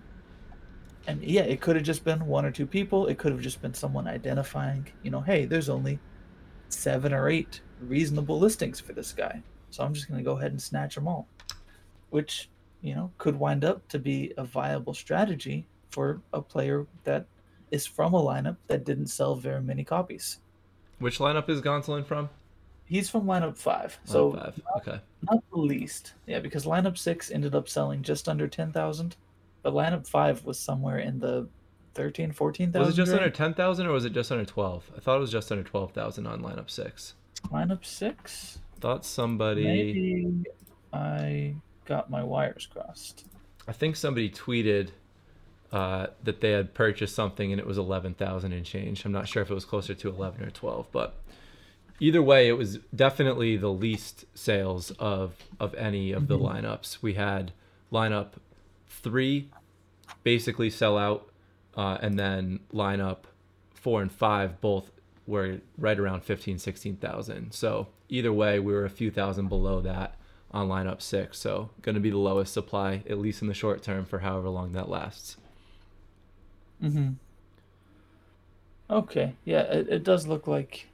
And 1.07 1.23
yeah, 1.23 1.41
it 1.41 1.61
could 1.61 1.75
have 1.75 1.85
just 1.85 2.03
been 2.03 2.27
one 2.27 2.45
or 2.45 2.51
two 2.51 2.67
people. 2.67 3.07
It 3.07 3.17
could 3.17 3.31
have 3.31 3.41
just 3.41 3.61
been 3.61 3.73
someone 3.73 4.07
identifying, 4.07 4.87
you 5.01 5.09
know, 5.09 5.21
hey, 5.21 5.45
there's 5.45 5.69
only 5.69 5.99
seven 6.67 7.13
or 7.13 7.29
eight 7.29 7.61
reasonable 7.81 8.39
listings 8.39 8.79
for 8.79 8.93
this 8.93 9.13
guy, 9.13 9.41
so 9.69 9.83
I'm 9.83 9.93
just 9.93 10.07
going 10.07 10.19
to 10.19 10.23
go 10.23 10.37
ahead 10.37 10.51
and 10.51 10.61
snatch 10.61 10.95
them 10.95 11.07
all, 11.07 11.27
which 12.09 12.49
you 12.81 12.95
know 12.95 13.11
could 13.17 13.37
wind 13.37 13.63
up 13.65 13.87
to 13.89 13.99
be 13.99 14.33
a 14.37 14.43
viable 14.43 14.93
strategy 14.93 15.65
for 15.89 16.21
a 16.33 16.41
player 16.41 16.85
that 17.03 17.25
is 17.71 17.85
from 17.85 18.13
a 18.13 18.21
lineup 18.21 18.57
that 18.67 18.85
didn't 18.85 19.07
sell 19.07 19.35
very 19.35 19.61
many 19.61 19.83
copies. 19.83 20.39
Which 20.99 21.19
lineup 21.19 21.49
is 21.49 21.61
Gonsolin 21.61 22.05
from? 22.05 22.29
He's 22.85 23.09
from 23.09 23.25
lineup 23.25 23.57
five. 23.57 23.99
Lineup 24.05 24.11
so 24.11 24.31
five. 24.33 24.61
okay. 24.77 24.99
Not 25.29 25.43
the 25.51 25.59
least. 25.59 26.13
Yeah, 26.25 26.39
because 26.39 26.65
lineup 26.65 26.97
six 26.97 27.29
ended 27.29 27.53
up 27.53 27.69
selling 27.69 28.01
just 28.01 28.27
under 28.27 28.47
ten 28.47 28.71
thousand, 28.71 29.15
but 29.61 29.73
lineup 29.73 30.07
five 30.07 30.43
was 30.45 30.59
somewhere 30.59 30.99
in 30.99 31.19
the 31.19 31.47
13, 31.95 32.31
14,000. 32.31 32.79
Was 32.79 32.93
it 32.93 32.97
just 32.97 33.11
grade? 33.11 33.23
under 33.23 33.35
10,000 33.35 33.85
or 33.85 33.91
was 33.91 34.05
it 34.05 34.13
just 34.13 34.31
under 34.31 34.45
12? 34.45 34.91
I 34.95 34.99
thought 34.99 35.17
it 35.17 35.19
was 35.19 35.31
just 35.31 35.51
under 35.51 35.63
12,000 35.63 36.27
on 36.27 36.41
lineup 36.41 36.69
6. 36.69 37.13
Lineup 37.47 37.85
six? 37.85 38.59
Thought 38.79 39.05
somebody 39.05 39.63
Maybe 39.63 40.43
I 40.93 41.55
got 41.85 42.09
my 42.09 42.23
wires 42.23 42.67
crossed. 42.71 43.25
I 43.67 43.71
think 43.71 43.95
somebody 43.95 44.29
tweeted 44.29 44.89
uh, 45.71 46.07
that 46.23 46.41
they 46.41 46.51
had 46.51 46.73
purchased 46.73 47.15
something 47.15 47.51
and 47.51 47.59
it 47.59 47.67
was 47.67 47.77
11,000 47.77 48.51
and 48.51 48.65
change. 48.65 49.05
I'm 49.05 49.11
not 49.11 49.27
sure 49.27 49.43
if 49.43 49.51
it 49.51 49.53
was 49.53 49.65
closer 49.65 49.93
to 49.93 50.09
11 50.09 50.43
or 50.43 50.49
12, 50.49 50.87
but 50.91 51.15
either 51.99 52.21
way, 52.21 52.47
it 52.47 52.53
was 52.53 52.79
definitely 52.95 53.57
the 53.57 53.71
least 53.71 54.25
sales 54.33 54.91
of 54.91 55.35
of 55.59 55.73
any 55.75 56.11
of 56.11 56.27
the 56.27 56.37
lineups. 56.37 57.01
We 57.01 57.15
had 57.15 57.51
lineup 57.91 58.33
three 58.87 59.49
basically 60.23 60.69
sell 60.69 60.97
out, 60.97 61.29
uh, 61.75 61.97
and 62.01 62.17
then 62.17 62.61
lineup 62.73 63.19
four 63.73 64.01
and 64.01 64.11
five 64.11 64.59
both 64.61 64.91
were 65.29 65.61
right 65.77 65.99
around 65.99 66.23
15, 66.23 66.57
16,000. 66.57 67.51
So 67.53 67.87
either 68.09 68.33
way, 68.33 68.59
we 68.59 68.73
were 68.73 68.85
a 68.85 68.89
few 68.89 69.11
thousand 69.11 69.47
below 69.47 69.79
that 69.81 70.15
on 70.51 70.67
lineup 70.67 71.01
six. 71.01 71.37
So 71.37 71.69
going 71.83 71.95
to 71.95 72.01
be 72.01 72.09
the 72.09 72.17
lowest 72.17 72.51
supply, 72.51 73.03
at 73.07 73.19
least 73.19 73.41
in 73.43 73.47
the 73.47 73.53
short 73.53 73.83
term, 73.83 74.05
for 74.05 74.19
however 74.19 74.49
long 74.49 74.71
that 74.73 74.89
lasts. 74.89 75.37
Mm-hmm. 76.83 77.11
Okay, 78.89 79.35
yeah, 79.45 79.61
it, 79.61 79.87
it 79.89 80.03
does 80.03 80.25
look 80.25 80.47
like 80.47 80.87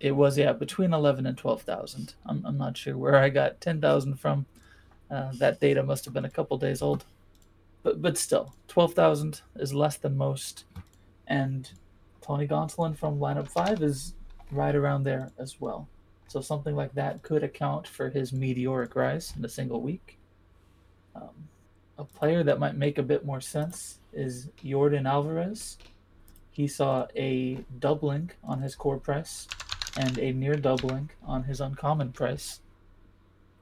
it 0.00 0.12
was 0.12 0.36
yeah 0.36 0.52
between 0.52 0.92
eleven 0.92 1.26
and 1.26 1.38
twelve 1.38 1.62
thousand. 1.62 2.14
I'm 2.26 2.44
I'm 2.44 2.58
not 2.58 2.76
sure 2.76 2.96
where 2.96 3.16
I 3.16 3.30
got 3.30 3.60
ten 3.60 3.80
thousand 3.80 4.16
from. 4.16 4.44
Uh, 5.10 5.32
that 5.38 5.58
data 5.58 5.82
must 5.82 6.04
have 6.04 6.12
been 6.12 6.26
a 6.26 6.30
couple 6.30 6.58
days 6.58 6.82
old, 6.82 7.04
but 7.82 8.02
but 8.02 8.18
still, 8.18 8.54
twelve 8.66 8.92
thousand 8.92 9.40
is 9.56 9.72
less 9.72 9.96
than 9.96 10.18
most, 10.18 10.64
and 11.26 11.70
Tony 12.28 12.46
Gonsolin 12.46 12.94
from 12.94 13.18
lineup 13.18 13.48
five 13.48 13.82
is 13.82 14.12
right 14.50 14.74
around 14.74 15.04
there 15.04 15.32
as 15.38 15.58
well. 15.62 15.88
So 16.26 16.42
something 16.42 16.76
like 16.76 16.92
that 16.92 17.22
could 17.22 17.42
account 17.42 17.88
for 17.88 18.10
his 18.10 18.34
meteoric 18.34 18.94
rise 18.94 19.32
in 19.34 19.42
a 19.46 19.48
single 19.48 19.80
week. 19.80 20.18
Um, 21.16 21.48
a 21.96 22.04
player 22.04 22.42
that 22.44 22.58
might 22.58 22.76
make 22.76 22.98
a 22.98 23.02
bit 23.02 23.24
more 23.24 23.40
sense 23.40 24.00
is 24.12 24.50
Jordan 24.62 25.06
Alvarez. 25.06 25.78
He 26.50 26.66
saw 26.66 27.06
a 27.16 27.64
doubling 27.78 28.30
on 28.44 28.60
his 28.60 28.76
core 28.76 28.98
price 28.98 29.48
and 29.96 30.18
a 30.18 30.32
near 30.32 30.54
doubling 30.54 31.08
on 31.24 31.44
his 31.44 31.62
uncommon 31.62 32.12
price. 32.12 32.60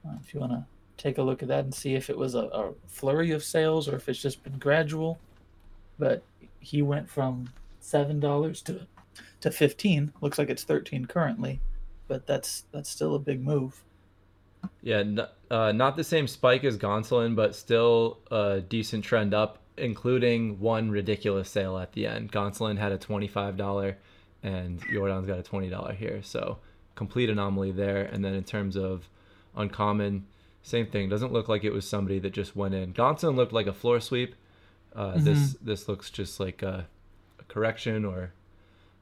Uh, 0.05 0.15
if 0.21 0.33
you 0.33 0.41
want 0.41 0.51
to 0.51 0.65
take 0.97 1.17
a 1.17 1.23
look 1.23 1.41
at 1.41 1.47
that 1.47 1.63
and 1.63 1.73
see 1.73 1.95
if 1.95 2.09
it 2.09 2.17
was 2.17 2.35
a, 2.35 2.47
a 2.47 2.73
flurry 2.87 3.31
of 3.31 3.45
sales 3.45 3.87
or 3.87 3.95
if 3.95 4.09
it's 4.09 4.21
just 4.21 4.43
been 4.43 4.57
gradual, 4.59 5.19
but 5.97 6.21
he 6.59 6.81
went 6.81 7.09
from 7.09 7.47
seven 7.87 8.19
dollars 8.19 8.61
to 8.63 8.81
to 9.41 9.49
fifteen. 9.51 10.11
Looks 10.21 10.37
like 10.37 10.49
it's 10.49 10.63
thirteen 10.63 11.05
currently, 11.05 11.61
but 12.07 12.27
that's 12.27 12.65
that's 12.71 12.89
still 12.89 13.15
a 13.15 13.19
big 13.19 13.41
move. 13.43 13.83
Yeah, 14.81 14.97
n- 14.99 15.27
uh, 15.49 15.71
not 15.71 15.95
the 15.95 16.03
same 16.03 16.27
spike 16.27 16.63
as 16.63 16.77
Gonsolin, 16.77 17.35
but 17.35 17.55
still 17.55 18.19
a 18.31 18.59
decent 18.61 19.05
trend 19.05 19.33
up, 19.33 19.59
including 19.77 20.59
one 20.59 20.89
ridiculous 20.91 21.49
sale 21.49 21.77
at 21.77 21.93
the 21.93 22.07
end. 22.07 22.31
Gonsolin 22.31 22.77
had 22.77 22.91
a 22.91 22.97
$25 22.97 23.95
and 24.43 24.81
Jordan's 24.91 25.27
got 25.27 25.39
a 25.39 25.43
$20 25.43 25.95
here. 25.95 26.21
So 26.23 26.57
complete 26.95 27.29
anomaly 27.29 27.71
there. 27.71 28.03
And 28.03 28.25
then 28.25 28.33
in 28.33 28.43
terms 28.43 28.75
of 28.75 29.07
uncommon, 29.55 30.25
same 30.63 30.87
thing. 30.87 31.07
Doesn't 31.07 31.31
look 31.31 31.47
like 31.47 31.63
it 31.63 31.71
was 31.71 31.87
somebody 31.87 32.19
that 32.19 32.33
just 32.33 32.55
went 32.55 32.73
in. 32.73 32.93
Gonsolin 32.93 33.35
looked 33.35 33.53
like 33.53 33.67
a 33.67 33.73
floor 33.73 33.99
sweep. 33.99 34.35
Uh, 34.95 35.13
This 35.17 35.55
this 35.61 35.87
looks 35.87 36.09
just 36.09 36.39
like 36.39 36.61
a 36.63 36.87
correction 37.47 38.05
or 38.05 38.31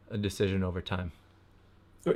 a 0.09 0.17
decision 0.17 0.63
over 0.63 0.81
time. 0.81 1.11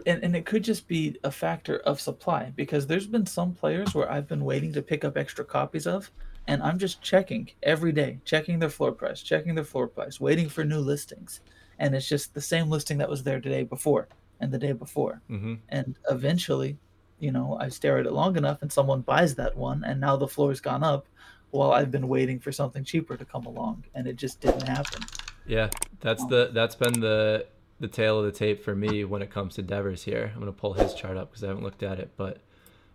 and, 0.05 0.23
and 0.23 0.35
it 0.35 0.45
could 0.45 0.63
just 0.63 0.87
be 0.87 1.17
a 1.23 1.31
factor 1.31 1.77
of 1.77 1.99
supply 1.99 2.53
because 2.55 2.85
there's 2.87 3.07
been 3.07 3.25
some 3.25 3.53
players 3.53 3.95
where 3.95 4.11
I've 4.11 4.27
been 4.27 4.45
waiting 4.45 4.71
to 4.73 4.81
pick 4.81 5.03
up 5.03 5.17
extra 5.17 5.43
copies 5.43 5.87
of, 5.87 6.11
and 6.47 6.61
I'm 6.61 6.77
just 6.77 7.01
checking 7.01 7.49
every 7.63 7.91
day, 7.91 8.19
checking 8.25 8.59
their 8.59 8.69
floor 8.69 8.91
price, 8.91 9.21
checking 9.21 9.55
their 9.55 9.63
floor 9.63 9.87
price, 9.87 10.19
waiting 10.19 10.49
for 10.49 10.63
new 10.63 10.79
listings, 10.79 11.41
and 11.79 11.95
it's 11.95 12.07
just 12.07 12.33
the 12.33 12.41
same 12.41 12.69
listing 12.69 12.97
that 12.99 13.09
was 13.09 13.23
there 13.23 13.39
the 13.39 13.49
day 13.49 13.63
before 13.63 14.07
and 14.39 14.51
the 14.51 14.57
day 14.57 14.71
before, 14.71 15.21
hmm 15.27 15.55
and 15.69 15.97
eventually, 16.09 16.77
you 17.19 17.31
know, 17.31 17.57
I 17.59 17.69
stare 17.69 17.97
at 17.97 18.05
it 18.05 18.13
long 18.13 18.37
enough, 18.37 18.61
and 18.61 18.71
someone 18.71 19.01
buys 19.01 19.35
that 19.35 19.57
one, 19.57 19.83
and 19.83 19.99
now 19.99 20.15
the 20.15 20.27
floor's 20.27 20.61
gone 20.61 20.83
up, 20.83 21.07
while 21.51 21.71
I've 21.71 21.91
been 21.91 22.07
waiting 22.07 22.39
for 22.39 22.51
something 22.51 22.83
cheaper 22.83 23.17
to 23.17 23.25
come 23.25 23.45
along, 23.45 23.83
and 23.95 24.07
it 24.07 24.15
just 24.15 24.39
didn't 24.39 24.67
happen. 24.67 25.01
Yeah, 25.49 25.71
that's 25.99 26.23
the 26.27 26.51
that's 26.53 26.75
been 26.75 26.99
the 26.99 27.47
the 27.79 27.87
tale 27.87 28.19
of 28.19 28.25
the 28.25 28.31
tape 28.31 28.63
for 28.63 28.75
me 28.75 29.03
when 29.03 29.23
it 29.23 29.31
comes 29.31 29.55
to 29.55 29.63
Devers 29.63 30.03
here. 30.03 30.31
I'm 30.33 30.39
gonna 30.39 30.51
pull 30.51 30.73
his 30.73 30.93
chart 30.93 31.17
up 31.17 31.31
because 31.31 31.43
I 31.43 31.47
haven't 31.47 31.63
looked 31.63 31.81
at 31.81 31.99
it, 31.99 32.11
but 32.15 32.37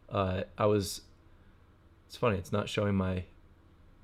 uh, 0.09 0.45
I 0.57 0.67
was. 0.67 1.01
It's 2.07 2.17
funny, 2.17 2.39
it's 2.39 2.53
not 2.53 2.69
showing 2.69 2.95
my 2.95 3.25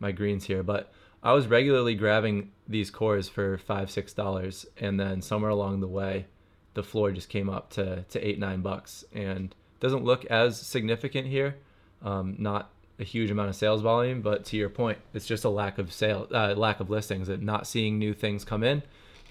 my 0.01 0.11
greens 0.11 0.47
here, 0.47 0.65
but 0.65 0.93
I 1.23 1.33
was 1.33 1.47
regularly 1.47 1.95
grabbing 1.95 2.51
these 2.67 2.91
cores 2.91 3.29
for 3.29 3.57
five 3.57 3.89
six 3.89 4.13
dollars, 4.13 4.67
and 4.77 4.99
then 4.99 5.23
somewhere 5.23 5.53
along 5.53 5.79
the 5.79 5.87
way, 5.87 6.27
the 6.75 6.83
floor 6.83 7.13
just 7.13 7.29
came 7.29 7.49
up 7.49 7.71
to 7.75 8.03
to 8.03 8.27
eight 8.27 8.41
nine 8.41 8.63
bucks, 8.63 9.05
and 9.13 9.55
doesn't 9.79 10.03
look 10.03 10.25
as 10.25 10.61
significant 10.61 11.29
here. 11.29 11.57
Um, 12.03 12.35
not 12.37 12.73
a 13.01 13.05
huge 13.05 13.31
amount 13.31 13.49
of 13.49 13.57
sales 13.57 13.81
volume, 13.81 14.21
but 14.21 14.45
to 14.45 14.57
your 14.57 14.69
point, 14.69 14.99
it's 15.15 15.27
just 15.27 15.45
a 15.45 15.49
lack 15.49 15.79
of 15.79 15.93
sale, 15.93 16.29
uh, 16.33 16.55
lack 16.55 16.81
of 16.81 16.91
listings, 16.91 17.29
and 17.29 17.43
not 17.43 17.67
seeing 17.67 17.99
new 17.99 18.13
things 18.13 18.45
come 18.45 18.63
in, 18.63 18.83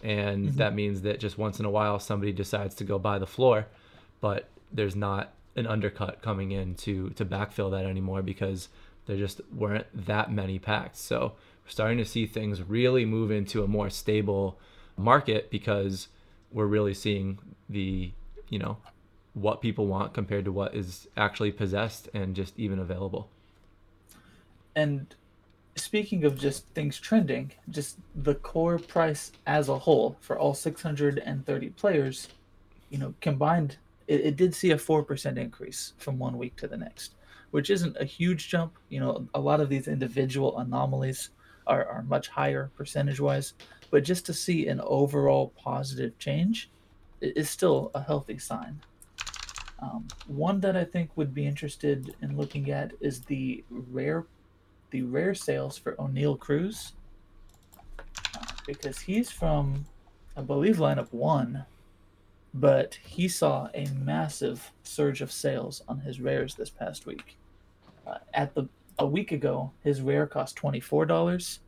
and 0.04 0.50
that 0.56 0.74
means 0.74 1.02
that 1.04 1.20
just 1.20 1.38
once 1.38 1.60
in 1.60 1.66
a 1.66 1.70
while 1.70 2.00
somebody 2.00 2.32
decides 2.32 2.74
to 2.76 2.84
go 2.84 2.98
buy 2.98 3.20
the 3.20 3.28
floor, 3.28 3.68
but 4.22 4.50
there's 4.72 4.96
not 4.96 5.34
an 5.56 5.68
undercut 5.68 6.22
coming 6.22 6.52
in 6.52 6.74
to 6.76 7.10
to 7.12 7.26
backfill 7.26 7.72
that 7.72 7.86
anymore 7.86 8.22
because 8.22 8.70
there 9.06 9.18
just 9.18 9.42
weren't 9.54 9.88
that 9.94 10.32
many 10.32 10.58
packs. 10.60 11.00
So 11.00 11.34
we're 11.64 11.70
starting 11.70 11.98
to 11.98 12.06
see 12.06 12.26
things 12.26 12.64
really 12.64 13.06
move 13.06 13.32
into 13.32 13.64
a 13.64 13.68
more 13.68 13.90
stable 13.90 14.60
market 14.98 15.52
because 15.52 16.08
we're 16.52 16.66
really 16.66 16.94
seeing 16.94 17.40
the 17.68 18.12
you 18.50 18.60
know 18.60 18.78
what 19.34 19.62
people 19.62 19.88
want 19.88 20.14
compared 20.14 20.46
to 20.46 20.52
what 20.52 20.76
is 20.76 21.08
actually 21.16 21.52
possessed 21.52 22.10
and 22.14 22.36
just 22.36 22.58
even 22.58 22.80
available. 22.80 23.30
And 24.80 25.14
speaking 25.76 26.24
of 26.24 26.40
just 26.40 26.66
things 26.68 26.98
trending, 26.98 27.52
just 27.70 27.98
the 28.16 28.36
core 28.36 28.80
price 28.80 29.34
as 29.46 29.68
a 29.68 29.78
whole 29.78 30.16
for 30.22 30.40
all 30.40 30.54
630 30.54 31.70
players, 31.72 32.30
you 32.90 32.98
know, 32.98 33.14
combined, 33.20 33.76
it, 34.08 34.22
it 34.22 34.36
did 34.38 34.56
see 34.56 34.72
a 34.72 34.78
4% 34.78 35.38
increase 35.38 35.92
from 35.98 36.18
one 36.18 36.38
week 36.38 36.56
to 36.56 36.68
the 36.70 36.78
next, 36.78 37.16
which 37.52 37.70
isn't 37.70 37.98
a 38.00 38.06
huge 38.06 38.48
jump. 38.48 38.72
You 38.88 39.02
know, 39.02 39.28
a 39.34 39.40
lot 39.42 39.60
of 39.60 39.68
these 39.68 39.90
individual 39.90 40.60
anomalies 40.60 41.32
are, 41.68 41.86
are 41.86 42.04
much 42.04 42.30
higher 42.30 42.72
percentage 42.78 43.20
wise, 43.20 43.52
but 43.92 44.06
just 44.06 44.26
to 44.28 44.34
see 44.34 44.68
an 44.68 44.80
overall 44.86 45.52
positive 45.58 46.18
change 46.20 46.72
is 47.20 47.50
still 47.50 47.92
a 47.94 48.02
healthy 48.02 48.38
sign. 48.38 48.80
Um, 49.82 50.08
one 50.28 50.62
that 50.62 50.78
I 50.78 50.86
think 50.86 51.10
would 51.18 51.34
be 51.34 51.46
interested 51.46 52.16
in 52.22 52.38
looking 52.38 52.72
at 52.72 52.94
is 53.02 53.22
the 53.22 53.66
rare 53.70 54.26
the 54.92 55.04
rare 55.04 55.34
sales 55.34 55.78
for 55.78 55.94
Oneil 55.96 56.38
Cruz 56.40 56.94
because 58.66 59.00
he's 59.00 59.32
from, 59.32 59.86
I 60.38 60.42
believe, 60.42 60.78
lineup 60.78 61.12
one, 61.12 61.66
but 62.54 62.96
he 63.04 63.28
saw 63.28 63.68
a 63.74 63.88
massive 64.04 64.72
surge 64.84 65.22
of 65.22 65.32
sales 65.32 65.82
on 65.88 66.00
his 66.00 66.20
rares 66.20 66.56
this 66.56 66.70
past 66.70 67.06
week. 67.06 67.38
Uh, 68.06 68.18
at 68.34 68.54
the 68.56 68.68
a 68.98 69.06
week 69.06 69.32
ago, 69.32 69.72
his 69.84 70.02
rare 70.02 70.28
cost 70.28 70.56
twenty 70.56 70.80
four 70.80 71.06
dollars, 71.06 71.60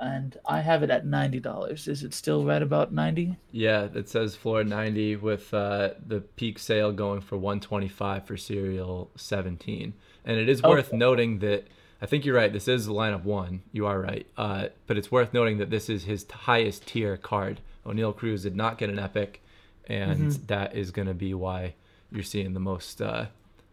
and 0.00 0.36
I 0.46 0.60
have 0.60 0.82
it 0.82 0.90
at 0.90 1.06
ninety 1.06 1.40
dollars. 1.40 1.88
Is 1.88 2.02
it 2.02 2.12
still 2.14 2.44
right 2.44 2.62
about 2.62 2.92
ninety? 2.92 3.36
Yeah, 3.52 3.88
it 3.94 4.08
says 4.08 4.34
floor 4.36 4.64
90 4.64 5.16
with 5.16 5.52
uh, 5.54 5.90
the 6.06 6.20
peak 6.20 6.58
sale 6.58 6.90
going 6.92 7.20
for 7.20 7.36
125 7.36 8.26
for 8.26 8.36
serial 8.36 9.10
17. 9.16 9.92
And 10.24 10.38
it 10.38 10.48
is 10.48 10.62
worth 10.62 10.88
Okay. 10.88 10.96
noting 10.96 11.38
that 11.40 11.66
I 12.02 12.06
think 12.06 12.24
you're 12.24 12.34
right. 12.34 12.52
This 12.52 12.66
is 12.66 12.86
the 12.86 12.92
lineup 12.92 13.22
one. 13.22 13.62
You 13.72 13.86
are 13.86 14.00
right. 14.00 14.26
Uh, 14.36 14.68
but 14.88 14.98
it's 14.98 15.12
worth 15.12 15.32
noting 15.32 15.58
that 15.58 15.70
this 15.70 15.88
is 15.88 16.02
his 16.04 16.26
highest 16.30 16.84
tier 16.86 17.16
card. 17.16 17.60
Oneil 17.86 18.14
Cruz 18.14 18.42
did 18.42 18.56
not 18.56 18.76
get 18.76 18.90
an 18.90 18.98
epic, 18.98 19.40
and 19.86 20.32
that 20.48 20.74
is 20.74 20.90
going 20.90 21.06
to 21.08 21.14
be 21.14 21.32
why 21.32 21.74
you're 22.10 22.24
seeing 22.24 22.52
the 22.54 22.60
most 22.60 23.00
uh, 23.00 23.26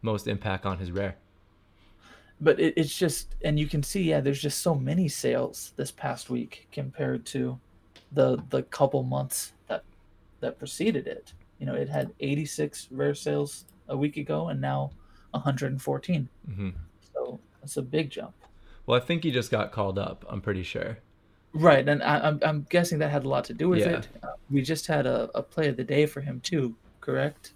most 0.03 0.27
impact 0.27 0.65
on 0.65 0.77
his 0.77 0.91
rare. 0.91 1.15
but 2.39 2.59
it, 2.59 2.74
it's 2.77 2.95
just 2.95 3.36
and 3.43 3.59
you 3.59 3.67
can 3.67 3.83
see 3.83 4.01
yeah 4.03 4.21
there's 4.21 4.41
just 4.41 4.62
so 4.62 4.74
many 4.74 5.07
sales 5.09 5.74
this 5.75 5.91
past 5.91 6.29
week 6.29 6.67
compared 6.71 7.25
to 7.25 7.59
the 8.13 8.41
the 8.50 8.63
couple 8.63 9.03
months 9.03 9.51
that 9.67 9.83
that 10.39 10.57
preceded 10.57 11.05
it 11.07 11.33
you 11.59 11.65
know 11.65 11.75
it 11.75 11.89
had 11.89 12.12
86 12.21 12.88
rare 12.91 13.13
sales 13.13 13.65
a 13.89 13.98
week 13.98 14.15
ago 14.17 14.48
and 14.50 14.62
now 14.62 14.91
114 15.31 16.29
hmm 16.55 16.69
it's 17.63 17.77
a 17.77 17.81
big 17.81 18.09
jump 18.09 18.35
Well, 18.85 18.99
I 18.99 19.03
think 19.05 19.23
he 19.23 19.31
just 19.31 19.51
got 19.51 19.71
called 19.71 19.99
up. 19.99 20.25
I'm 20.29 20.41
pretty 20.41 20.63
sure. 20.63 20.97
Right, 21.53 21.87
and 21.87 22.01
I, 22.03 22.19
I'm 22.27 22.39
I'm 22.43 22.67
guessing 22.69 22.99
that 22.99 23.09
had 23.11 23.23
a 23.25 23.29
lot 23.29 23.43
to 23.45 23.53
do 23.53 23.69
with 23.69 23.79
Yeah. 23.79 23.97
it. 23.99 24.07
Uh, 24.23 24.27
we 24.49 24.61
just 24.61 24.87
had 24.87 25.05
a, 25.05 25.29
a 25.35 25.41
play 25.43 25.67
of 25.69 25.77
the 25.77 25.83
day 25.83 26.05
for 26.05 26.21
him 26.21 26.39
too, 26.41 26.75
correct? 27.01 27.53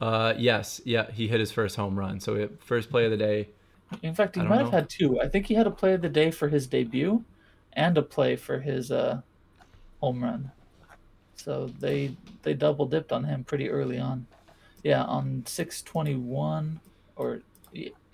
Uh, 0.00 0.34
yes, 0.38 0.80
yeah, 0.84 1.10
he 1.10 1.26
hit 1.28 1.40
his 1.40 1.50
first 1.50 1.76
home 1.76 1.98
run. 1.98 2.20
So 2.20 2.34
it, 2.34 2.62
first 2.62 2.90
play 2.90 3.04
of 3.04 3.10
the 3.10 3.16
day. 3.16 3.48
In 4.02 4.14
fact, 4.14 4.36
he 4.36 4.42
might 4.42 4.60
have 4.60 4.70
had 4.70 4.88
two. 4.88 5.20
I 5.20 5.28
think 5.28 5.46
he 5.46 5.54
had 5.54 5.66
a 5.66 5.70
play 5.70 5.94
of 5.94 6.02
the 6.02 6.08
day 6.08 6.30
for 6.30 6.48
his 6.48 6.66
debut, 6.66 7.24
and 7.72 7.96
a 7.98 8.02
play 8.02 8.36
for 8.36 8.60
his 8.60 8.90
uh, 8.92 9.22
home 10.00 10.22
run. 10.22 10.52
So 11.34 11.70
they 11.78 12.16
they 12.42 12.54
double 12.54 12.86
dipped 12.86 13.12
on 13.12 13.24
him 13.24 13.44
pretty 13.44 13.68
early 13.70 13.98
on. 13.98 14.26
Yeah, 14.84 15.02
on 15.04 15.44
six 15.46 15.82
twenty 15.82 16.14
one, 16.14 16.80
or 17.16 17.40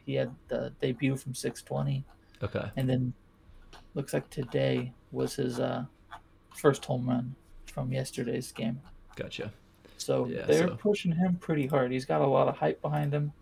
he 0.05 0.15
had 0.15 0.35
the 0.49 0.73
debut 0.81 1.17
from 1.17 1.35
six 1.35 1.63
twenty, 1.63 2.05
Okay, 2.43 2.71
and 2.77 2.89
then 2.89 3.13
looks 3.95 4.13
like 4.13 4.29
today 4.31 4.93
was 5.13 5.35
his 5.37 5.61
uh, 5.61 5.85
first 6.55 6.85
home 6.85 7.09
run 7.09 7.35
from 7.67 7.93
yesterday's 7.93 8.53
game. 8.53 8.81
gotcha. 9.17 9.53
So 9.97 10.27
Yeah, 10.27 10.43
they're 10.47 10.69
so- 10.69 10.77
pushing 10.77 11.13
him 11.13 11.37
pretty 11.37 11.67
hard. 11.67 11.91
He's 11.93 12.05
got 12.05 12.21
a 12.21 12.27
lot 12.27 12.49
of 12.49 12.59
hype 12.59 12.83
behind 12.83 13.13
him. 13.15 13.33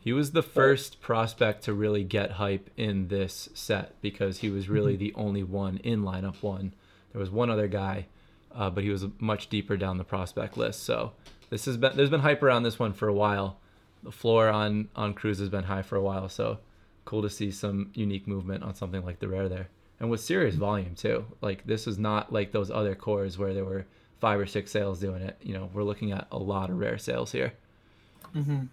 He 0.00 0.12
was 0.12 0.32
the 0.32 0.42
first 0.42 1.00
prospect 1.00 1.64
to 1.64 1.72
really 1.72 2.04
get 2.04 2.32
hype 2.32 2.68
in 2.76 3.08
this 3.08 3.48
set 3.54 3.98
because 4.02 4.38
he 4.40 4.50
was 4.50 4.68
really 4.68 4.96
the 4.96 5.14
only 5.14 5.42
one 5.42 5.78
in 5.78 6.02
lineup 6.02 6.42
one. 6.42 6.74
There 7.12 7.20
was 7.20 7.30
one 7.30 7.48
other 7.48 7.68
guy, 7.68 8.06
uh, 8.54 8.68
but 8.68 8.84
he 8.84 8.90
was 8.90 9.06
much 9.18 9.48
deeper 9.48 9.78
down 9.78 9.96
the 9.96 10.04
prospect 10.04 10.58
list. 10.58 10.82
So 10.82 11.12
this 11.48 11.64
has 11.64 11.78
been 11.78 11.96
there's 11.96 12.10
been 12.10 12.20
hype 12.20 12.42
around 12.42 12.64
this 12.64 12.78
one 12.78 12.92
for 12.92 13.08
a 13.08 13.14
while. 13.14 13.60
The 14.04 14.12
floor 14.12 14.48
on 14.48 14.88
on 14.94 15.14
Cruz 15.14 15.38
has 15.38 15.48
been 15.48 15.64
high 15.64 15.82
for 15.82 15.96
a 15.96 16.02
while, 16.02 16.28
so 16.28 16.58
cool 17.04 17.22
to 17.22 17.30
see 17.30 17.50
some 17.50 17.90
unique 17.94 18.26
movement 18.26 18.62
on 18.62 18.74
something 18.74 19.04
like 19.04 19.18
the 19.18 19.28
rare 19.28 19.48
there, 19.48 19.68
and 19.98 20.10
with 20.10 20.20
serious 20.20 20.54
volume 20.54 20.94
too. 20.94 21.24
Like 21.40 21.66
this 21.66 21.86
is 21.86 21.98
not 21.98 22.32
like 22.32 22.52
those 22.52 22.70
other 22.70 22.94
cores 22.94 23.38
where 23.38 23.54
there 23.54 23.64
were 23.64 23.86
five 24.20 24.38
or 24.38 24.46
six 24.46 24.70
sales 24.70 25.00
doing 25.00 25.22
it. 25.22 25.36
You 25.42 25.54
know, 25.54 25.70
we're 25.72 25.82
looking 25.82 26.12
at 26.12 26.26
a 26.30 26.38
lot 26.38 26.70
of 26.70 26.78
rare 26.78 26.98
sales 26.98 27.32
here. 27.32 27.54
Mm-hmm. 28.34 28.64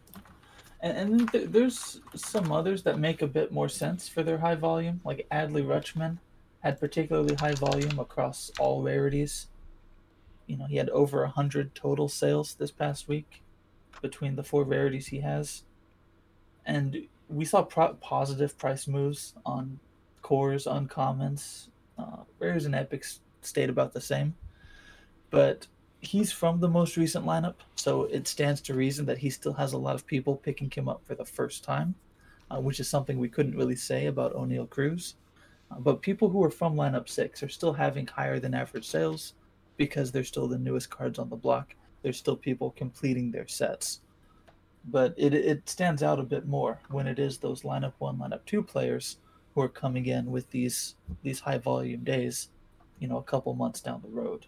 And, 0.81 0.97
and 0.97 1.31
th- 1.31 1.49
there's 1.49 2.01
some 2.15 2.51
others 2.51 2.83
that 2.83 2.99
make 2.99 3.21
a 3.21 3.27
bit 3.27 3.51
more 3.51 3.69
sense 3.69 4.09
for 4.09 4.23
their 4.23 4.39
high 4.39 4.55
volume, 4.55 5.01
like 5.05 5.27
Adley 5.31 5.63
Rutschman 5.63 6.17
had 6.61 6.79
particularly 6.79 7.35
high 7.35 7.53
volume 7.53 7.99
across 7.99 8.51
all 8.59 8.81
rarities. 8.81 9.47
You 10.47 10.57
know, 10.57 10.65
he 10.65 10.77
had 10.77 10.89
over 10.89 11.23
a 11.23 11.29
hundred 11.29 11.75
total 11.75 12.09
sales 12.09 12.55
this 12.55 12.71
past 12.71 13.07
week 13.07 13.41
between 14.01 14.35
the 14.35 14.43
four 14.43 14.63
rarities 14.63 15.07
he 15.07 15.19
has, 15.19 15.63
and 16.65 17.07
we 17.29 17.45
saw 17.45 17.61
pro- 17.63 17.93
positive 17.95 18.57
price 18.57 18.87
moves 18.87 19.33
on 19.45 19.79
cores, 20.21 20.65
uncommons, 20.65 21.67
uh, 21.97 22.17
rares, 22.39 22.65
and 22.65 22.75
epics 22.75 23.21
stayed 23.41 23.69
about 23.69 23.93
the 23.93 24.01
same, 24.01 24.35
but 25.29 25.67
he's 26.01 26.31
from 26.31 26.59
the 26.59 26.67
most 26.67 26.97
recent 26.97 27.25
lineup, 27.25 27.55
so 27.75 28.03
it 28.05 28.27
stands 28.27 28.59
to 28.61 28.73
reason 28.73 29.05
that 29.05 29.19
he 29.19 29.29
still 29.29 29.53
has 29.53 29.73
a 29.73 29.77
lot 29.77 29.95
of 29.95 30.05
people 30.05 30.35
picking 30.35 30.69
him 30.69 30.89
up 30.89 31.01
for 31.05 31.15
the 31.15 31.25
first 31.25 31.63
time, 31.63 31.95
uh, 32.49 32.59
which 32.59 32.79
is 32.79 32.89
something 32.89 33.17
we 33.17 33.29
couldn't 33.29 33.55
really 33.55 33.75
say 33.75 34.07
about 34.07 34.35
Oneil 34.35 34.69
Cruz. 34.69 35.15
Uh, 35.71 35.79
but 35.79 36.01
people 36.01 36.29
who 36.29 36.43
are 36.43 36.49
from 36.49 36.75
lineup 36.75 37.07
six 37.07 37.41
are 37.43 37.49
still 37.49 37.73
having 37.73 38.07
higher 38.07 38.39
than 38.39 38.53
average 38.53 38.87
sales 38.87 39.33
because 39.77 40.11
they're 40.11 40.23
still 40.23 40.47
the 40.47 40.57
newest 40.57 40.89
cards 40.89 41.17
on 41.17 41.29
the 41.29 41.35
block. 41.35 41.75
There's 42.01 42.17
still 42.17 42.35
people 42.35 42.71
completing 42.71 43.31
their 43.31 43.47
sets. 43.47 44.01
But 44.85 45.13
it, 45.17 45.33
it 45.33 45.69
stands 45.69 46.01
out 46.01 46.19
a 46.19 46.23
bit 46.23 46.47
more 46.47 46.79
when 46.89 47.05
it 47.07 47.19
is 47.19 47.37
those 47.37 47.61
lineup 47.61 47.93
one, 47.99 48.17
lineup 48.17 48.45
two 48.45 48.63
players 48.63 49.17
who 49.53 49.61
are 49.61 49.69
coming 49.69 50.05
in 50.07 50.31
with 50.31 50.49
these 50.49 50.95
these 51.21 51.39
high 51.41 51.57
volume 51.59 52.03
days, 52.03 52.49
you 52.99 53.07
know, 53.07 53.17
a 53.17 53.23
couple 53.23 53.53
months 53.53 53.81
down 53.81 54.01
the 54.01 54.09
road. 54.09 54.47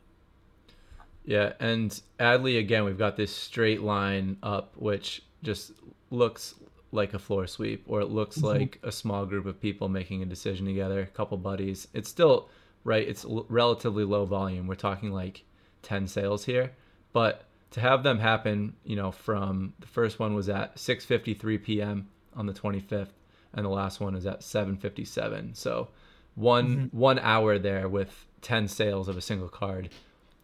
Yeah, 1.25 1.53
and 1.60 2.01
Adley 2.19 2.60
again, 2.60 2.83
we've 2.83 2.98
got 2.98 3.15
this 3.15 3.33
straight 3.33 3.81
line 3.81 4.38
up, 4.43 4.74
which 4.75 5.24
just 5.43 5.72
looks 6.10 6.56
like 6.91 7.13
a 7.13 7.19
floor 7.19 7.47
sweep, 7.47 7.84
or 7.88 8.01
it 8.01 8.08
looks 8.10 8.39
Mhm. 8.39 8.43
like 8.43 8.80
a 8.84 8.91
small 8.91 9.25
group 9.25 9.45
of 9.45 9.60
people 9.60 9.88
making 9.89 10.21
a 10.21 10.25
decision 10.25 10.65
together, 10.65 11.01
a 11.01 11.08
couple 11.08 11.38
buddies. 11.38 11.88
It's 11.93 12.10
still 12.10 12.49
right. 12.84 13.08
It's 13.08 13.23
l- 13.23 13.45
relatively 13.49 14.04
low 14.04 14.25
volume. 14.25 14.67
We're 14.67 14.75
talking 14.75 15.12
like 15.12 15.43
ten 15.82 16.08
sales 16.08 16.45
here, 16.45 16.71
but 17.13 17.45
to 17.71 17.80
have 17.80 18.04
them 18.04 18.19
happen, 18.19 18.76
you 18.84 18.95
know, 18.95 19.12
from 19.12 19.73
the 19.80 19.88
first 19.88 20.19
one 20.19 20.36
was 20.36 20.49
at 20.49 20.76
6:53 20.76 21.63
p.m. 21.63 22.10
on 22.36 22.45
the 22.45 22.54
25th, 22.54 23.10
and 23.54 23.65
the 23.65 23.69
last 23.69 23.99
one 23.99 24.15
is 24.15 24.26
at 24.26 24.41
7:57. 24.41 25.56
So 25.56 25.89
one 26.36 26.67
mm-hmm. 26.69 26.97
one 26.97 27.19
hour 27.19 27.58
there 27.58 27.88
with 27.88 28.26
10 28.41 28.67
sales 28.67 29.08
of 29.08 29.17
a 29.17 29.21
single 29.21 29.49
card 29.49 29.89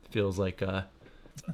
feels 0.10 0.40
like 0.40 0.62
a 0.62 0.88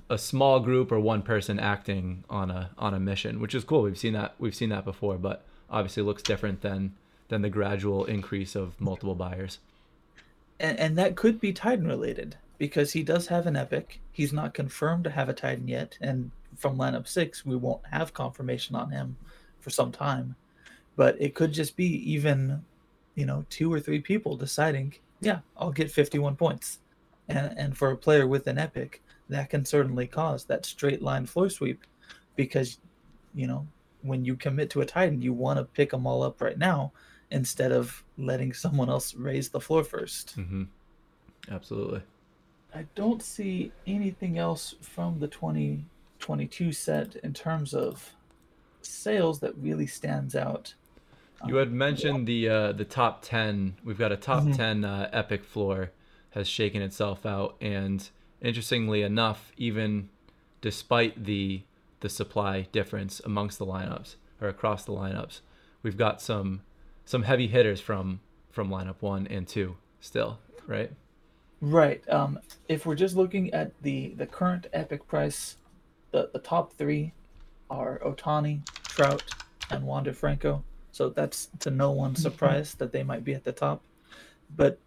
a 0.10 0.18
small 0.18 0.60
group 0.60 0.92
or 0.92 1.00
one 1.00 1.22
person 1.22 1.60
acting 1.60 2.24
on 2.30 2.50
a 2.50 2.72
on 2.78 2.94
a 2.94 3.00
mission, 3.00 3.40
which 3.40 3.56
is 3.56 3.64
cool. 3.64 3.84
We've 3.84 3.98
seen 3.98 4.14
that 4.14 4.36
we've 4.40 4.56
seen 4.56 4.70
that 4.70 4.86
before, 4.86 5.18
but 5.18 5.46
obviously 5.70 6.04
looks 6.04 6.24
different 6.24 6.62
than 6.62 6.96
than 7.28 7.42
the 7.42 7.50
gradual 7.50 8.06
increase 8.06 8.56
of 8.56 8.80
multiple 8.80 9.16
buyers. 9.16 9.60
and, 10.60 10.80
and 10.80 10.98
that 10.98 11.16
could 11.16 11.40
be 11.40 11.52
Titan 11.52 11.88
related 11.88 12.38
because 12.58 12.94
he 12.94 13.04
does 13.04 13.28
have 13.28 13.48
an 13.48 13.56
epic. 13.56 14.02
He's 14.12 14.34
not 14.34 14.54
confirmed 14.54 15.04
to 15.06 15.10
have 15.10 15.30
a 15.30 15.34
Titan 15.34 15.68
yet, 15.68 15.98
and 16.02 16.32
from 16.58 16.78
lineup 16.78 17.08
six, 17.08 17.46
we 17.46 17.56
won't 17.56 17.86
have 17.92 18.14
confirmation 18.14 18.76
on 18.76 18.92
him 18.92 19.18
for 19.60 19.70
some 19.70 19.92
time. 19.92 20.36
But 20.96 21.20
it 21.20 21.36
could 21.36 21.52
just 21.52 21.76
be 21.76 21.88
even, 22.12 22.64
you 23.16 23.26
know, 23.26 23.46
two 23.50 23.72
or 23.72 23.80
three 23.80 24.00
people 24.00 24.38
deciding, 24.38 24.96
yeah, 25.20 25.40
I'll 25.58 25.72
get 25.72 25.92
51 25.92 26.36
points. 26.36 26.80
And, 27.28 27.54
and 27.58 27.78
for 27.78 27.92
a 27.92 27.98
player 27.98 28.28
with 28.28 28.48
an 28.48 28.58
epic, 28.58 29.02
that 29.30 29.50
can 29.50 29.66
certainly 29.66 30.08
cause 30.08 30.46
that 30.46 30.66
straight 30.66 31.02
line 31.02 31.26
floor 31.26 31.50
sweep 31.50 31.84
because, 32.36 32.78
you 33.34 33.48
know, 33.48 33.68
when 34.04 34.24
you 34.24 34.36
commit 34.36 34.70
to 34.70 34.82
a 34.82 34.86
Titan, 34.86 35.22
you 35.22 35.34
want 35.34 35.58
to 35.58 35.66
pick 35.66 35.90
them 35.90 36.06
all 36.06 36.22
up 36.22 36.40
right 36.42 36.58
now 36.58 36.94
instead 37.32 37.72
of 37.72 38.04
letting 38.18 38.54
someone 38.54 38.90
else 38.90 39.16
raise 39.16 39.50
the 39.50 39.60
floor 39.60 39.84
first. 39.84 40.32
hmm 40.36 40.64
Absolutely. 41.50 42.02
I 42.76 42.86
don't 42.94 43.24
see 43.24 43.72
anything 43.88 44.38
else 44.38 44.76
from 44.82 45.20
the 45.20 45.28
2022 45.30 46.74
set 46.74 47.16
in 47.18 47.34
terms 47.34 47.74
of 47.74 48.14
sales 48.82 49.40
that 49.40 49.56
really 49.58 49.88
stands 49.88 50.36
out. 50.36 50.74
You 51.48 51.56
had 51.56 51.72
mentioned 51.72 52.28
the 52.28 52.50
uh, 52.50 52.72
the 52.72 52.86
top 52.86 53.22
ten. 53.22 53.76
We've 53.84 53.98
got 53.98 54.12
a 54.12 54.18
top 54.18 54.44
Mhm. 54.44 54.56
ten 54.56 54.86
uh, 54.86 55.10
epic 55.14 55.44
floor 55.44 55.92
has 56.32 56.48
shaken 56.48 56.82
itself 56.82 57.26
out, 57.26 57.56
and 57.62 58.10
interestingly 58.42 59.04
enough, 59.04 59.52
even 59.58 60.10
despite 60.62 61.24
the 61.26 61.62
the 62.02 62.10
supply 62.10 62.68
difference 62.72 63.20
amongst 63.22 63.58
the 63.60 63.66
lineups 63.66 64.16
or 64.42 64.48
across 64.48 64.86
the 64.86 64.92
lineups, 64.92 65.42
we've 65.84 65.98
got 65.98 66.22
some 66.22 66.62
some 67.06 67.24
heavy 67.24 67.48
hitters 67.48 67.80
from 67.80 68.22
from 68.50 68.70
lineup 68.70 69.02
one 69.02 69.28
and 69.28 69.48
two 69.48 69.76
still, 70.00 70.40
right? 70.68 70.92
Right. 71.62 72.08
Um, 72.10 72.40
if 72.68 72.86
we're 72.86 72.96
just 72.96 73.16
looking 73.16 73.54
at 73.54 73.72
the 73.82 74.14
the 74.16 74.28
current 74.28 74.68
epic 74.74 75.08
price, 75.08 75.58
the 76.12 76.30
the 76.34 76.40
top 76.40 76.74
three 76.74 77.14
are 77.70 78.00
Ohtani, 78.06 78.66
Trout, 78.84 79.24
and 79.72 79.86
Wander 79.86 80.14
Franco. 80.14 80.64
So 80.92 81.10
that's 81.10 81.50
to 81.60 81.72
no 81.72 81.92
one's 81.92 82.22
surprise 82.22 82.76
that 82.76 82.92
they 82.92 83.04
might 83.04 83.24
be 83.24 83.34
at 83.34 83.44
the 83.44 83.52
top. 83.52 83.82
But 84.56 84.80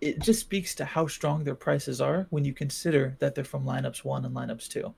it 0.00 0.18
just 0.18 0.40
speaks 0.40 0.74
to 0.74 0.84
how 0.84 1.06
strong 1.06 1.44
their 1.44 1.54
prices 1.54 2.00
are 2.00 2.26
when 2.30 2.44
you 2.44 2.52
consider 2.52 3.16
that 3.20 3.34
they're 3.34 3.44
from 3.44 3.64
lineups 3.64 4.04
one 4.04 4.24
and 4.24 4.34
lineups 4.34 4.68
two, 4.68 4.94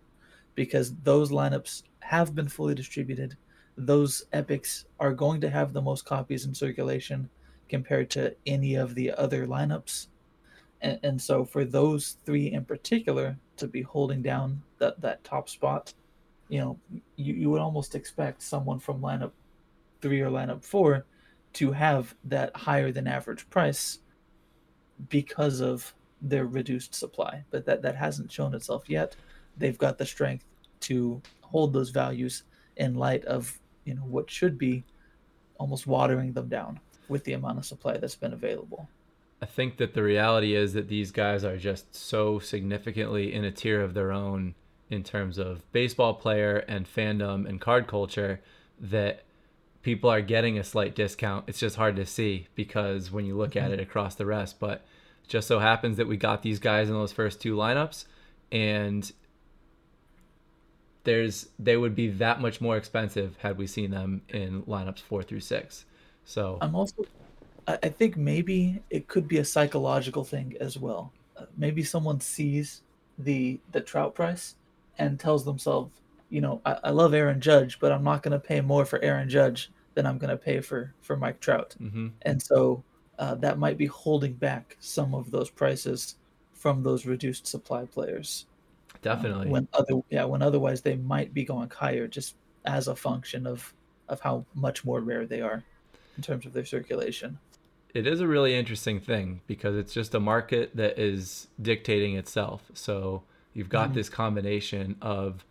because 0.55 0.95
those 1.03 1.31
lineups 1.31 1.83
have 2.01 2.35
been 2.35 2.49
fully 2.49 2.75
distributed. 2.75 3.37
Those 3.77 4.25
epics 4.33 4.87
are 5.01 5.13
going 5.13 5.41
to 5.43 5.51
have 5.51 5.73
the 5.73 5.83
most 5.83 6.05
copies 6.07 6.47
in 6.47 6.55
circulation 6.55 7.29
compared 7.69 8.09
to 8.11 8.35
any 8.47 8.77
of 8.77 8.95
the 8.95 9.11
other 9.11 9.47
lineups. 9.47 10.07
And, 10.85 11.01
and 11.03 11.21
so 11.21 11.45
for 11.45 11.65
those 11.65 12.19
three 12.27 12.53
in 12.53 12.65
particular 12.65 13.37
to 13.57 13.67
be 13.67 13.83
holding 13.83 14.23
down 14.23 14.63
that, 14.79 15.01
that 15.01 15.25
top 15.25 15.49
spot, 15.49 15.95
you 16.49 16.61
know, 16.61 16.79
you, 17.17 17.35
you 17.35 17.51
would 17.51 17.61
almost 17.61 17.95
expect 17.95 18.43
someone 18.43 18.79
from 18.79 19.01
lineup 19.01 19.33
three 20.03 20.21
or 20.21 20.31
lineup 20.31 20.63
four 20.63 21.07
to 21.55 21.73
have 21.73 22.15
that 22.25 22.55
higher 22.55 22.93
than 22.93 23.07
average 23.07 23.49
price 23.49 24.01
because 25.09 25.61
of 25.61 25.95
their 26.21 26.47
reduced 26.47 26.95
supply. 26.95 27.43
But 27.51 27.65
that, 27.65 27.81
that 27.83 27.97
hasn't 27.97 28.31
shown 28.31 28.55
itself 28.55 28.85
yet. 28.87 29.17
They've 29.57 29.79
got 29.79 29.97
the 29.97 30.05
strength 30.05 30.45
to 30.81 31.23
hold 31.41 31.73
those 31.73 31.91
values 31.91 32.43
in 32.77 32.95
light 32.95 33.25
of, 33.25 33.59
you 33.85 33.95
know, 33.95 34.03
what 34.03 34.31
should 34.31 34.59
be 34.59 34.85
almost 35.59 35.87
watering 35.87 36.35
them 36.35 36.49
down 36.49 36.79
with 37.09 37.25
the 37.25 37.33
amount 37.33 37.59
of 37.59 37.65
supply 37.65 37.97
that's 37.97 38.17
been 38.17 38.35
available. 38.35 38.87
I 39.45 39.47
think 39.47 39.77
that 39.77 39.93
the 39.93 40.03
reality 40.03 40.55
is 40.55 40.73
that 40.73 40.89
these 40.89 41.13
guys 41.13 41.45
are 41.45 41.59
just 41.59 41.95
so 41.95 42.39
significantly 42.39 43.35
in 43.35 43.45
a 43.45 43.51
tier 43.51 43.83
of 43.83 43.93
their 43.93 44.11
own 44.11 44.55
in 44.89 45.03
terms 45.03 45.37
of 45.37 45.71
baseball 45.71 46.15
player 46.15 46.65
and 46.67 46.87
fandom 46.87 47.47
and 47.47 47.61
card 47.61 47.87
culture 47.87 48.41
that 48.81 49.25
people 49.83 50.09
are 50.09 50.23
getting 50.23 50.59
a 50.59 50.65
slight 50.65 50.95
discount. 50.95 51.45
It's 51.47 51.59
just 51.59 51.77
hard 51.77 51.95
to 51.97 52.07
see 52.07 52.47
because 52.55 53.13
when 53.13 53.27
you 53.27 53.37
look 53.37 53.55
at 53.55 53.71
it 53.71 53.75
mm-hmm. 53.75 53.83
across 53.83 54.15
the 54.15 54.25
rest, 54.25 54.59
but 54.59 54.87
just 55.29 55.47
so 55.47 55.59
happens 55.59 55.99
that 55.99 56.09
we 56.09 56.17
got 56.17 56.41
these 56.41 56.59
guys 56.59 56.89
in 56.89 56.95
those 56.95 57.13
first 57.13 57.43
two 57.43 57.55
lineups 57.55 58.07
and 58.51 59.13
there's 61.03 61.49
they 61.59 61.77
would 61.77 61.95
be 61.95 62.09
that 62.09 62.41
much 62.41 62.63
more 62.63 62.79
expensive 62.79 63.37
had 63.41 63.59
we 63.59 63.67
seen 63.67 63.91
them 63.91 64.23
in 64.31 64.63
lineups 64.63 65.01
4 65.01 65.23
through 65.23 65.41
6. 65.41 65.85
So 66.25 66.57
I'm 66.63 66.75
also 66.75 67.05
I 67.67 67.79
I 67.85 67.89
think 67.89 68.17
maybe 68.17 68.83
it 68.91 69.09
could 69.09 69.29
be 69.29 69.39
a 69.39 69.45
psychological 69.45 70.25
thing 70.25 70.57
as 70.61 70.79
well. 70.79 71.13
Uh, 71.37 71.47
maybe 71.57 71.83
someone 71.83 72.21
sees 72.21 72.83
the 73.19 73.61
the 73.73 73.81
trout 73.81 74.15
price 74.15 74.57
and 74.99 75.19
tells 75.19 75.45
themselves, 75.45 75.91
you 76.31 76.41
know, 76.41 76.61
I, 76.65 76.79
I 76.85 76.91
love 76.91 77.15
Aaron 77.15 77.41
Judge, 77.41 77.79
but 77.81 77.93
I'm 77.93 78.05
not 78.05 78.23
going 78.23 78.33
to 78.33 78.39
pay 78.39 78.61
more 78.61 78.85
for 78.85 79.03
Aaron 79.03 79.29
Judge 79.29 79.71
than 79.95 80.07
I'm 80.07 80.19
going 80.19 80.31
to 80.31 80.37
pay 80.37 80.61
for 80.61 80.95
for 81.01 81.17
Mike 81.17 81.41
Trout. 81.41 81.77
mhm. 81.81 82.13
And 82.23 82.43
so 82.43 82.83
uh, 83.19 83.35
that 83.37 83.59
might 83.59 83.79
be 83.79 83.87
holding 83.87 84.35
back 84.35 84.77
some 84.81 85.15
of 85.15 85.31
those 85.31 85.51
prices 85.51 86.17
from 86.53 86.83
those 86.83 87.07
reduced 87.07 87.47
supply 87.47 87.85
players. 87.85 88.47
definitely. 89.03 89.49
when 89.49 89.69
other 89.75 90.01
yeah, 90.11 90.25
when 90.25 90.43
otherwise 90.43 90.81
they 90.83 90.97
might 90.97 91.35
be 91.35 91.45
going 91.45 91.71
higher 91.71 92.09
just 92.09 92.37
as 92.65 92.89
a 92.89 92.97
function 92.97 93.47
of 93.47 93.73
of 94.09 94.21
how 94.21 94.45
much 94.55 94.85
more 94.85 95.01
rare 95.01 95.27
they 95.27 95.41
are 95.41 95.63
in 96.17 96.23
terms 96.23 96.47
of 96.47 96.53
their 96.53 96.65
circulation. 96.65 97.39
It 97.95 98.07
is 98.07 98.21
a 98.21 98.27
really 98.27 98.55
interesting 98.55 99.01
thing 99.01 99.41
because 99.47 99.77
it's 99.77 99.95
just 99.95 100.15
a 100.15 100.21
market 100.21 100.77
that 100.77 100.99
is 100.99 101.47
dictating 101.63 102.17
itself. 102.17 102.71
So 102.75 103.23
you've 103.55 103.69
got 103.69 103.91
Mhm. 103.91 103.95
this 103.95 104.09
combination 104.09 104.97
of 105.01 105.45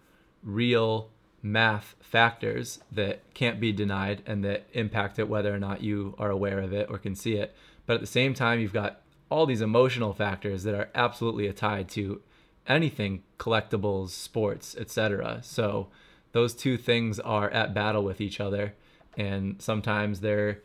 real 0.44 1.10
math 1.42 1.96
factors 2.02 2.82
that 2.92 3.22
can't 3.34 3.60
be 3.60 3.72
denied 3.72 4.22
and 4.26 4.44
that 4.44 4.66
impact 4.74 5.20
it 5.20 5.28
whether 5.28 5.54
or 5.54 5.60
not 5.60 5.82
you 5.82 6.16
are 6.18 6.30
aware 6.30 6.60
of 6.60 6.74
it 6.74 6.90
or 6.90 6.98
can 6.98 7.16
see 7.16 7.34
it. 7.36 7.56
But 7.86 7.96
at 7.96 8.02
the 8.02 8.08
same 8.08 8.34
time, 8.34 8.60
you've 8.60 8.74
got 8.74 9.02
all 9.30 9.46
these 9.46 9.62
emotional 9.62 10.14
factors 10.14 10.64
that 10.64 10.76
are 10.76 10.90
absolutely 10.94 11.52
tied 11.54 11.90
to 11.90 12.22
anything 12.68 13.24
collectibles, 13.40 14.10
sports, 14.10 14.76
etc. 14.78 15.40
So 15.44 15.88
those 16.34 16.54
two 16.54 16.78
things 16.78 17.20
are 17.20 17.50
at 17.50 17.74
battle 17.74 18.04
with 18.04 18.22
each 18.22 18.40
other 18.40 18.74
and 19.18 19.62
sometimes 19.62 20.22
they're 20.22 20.62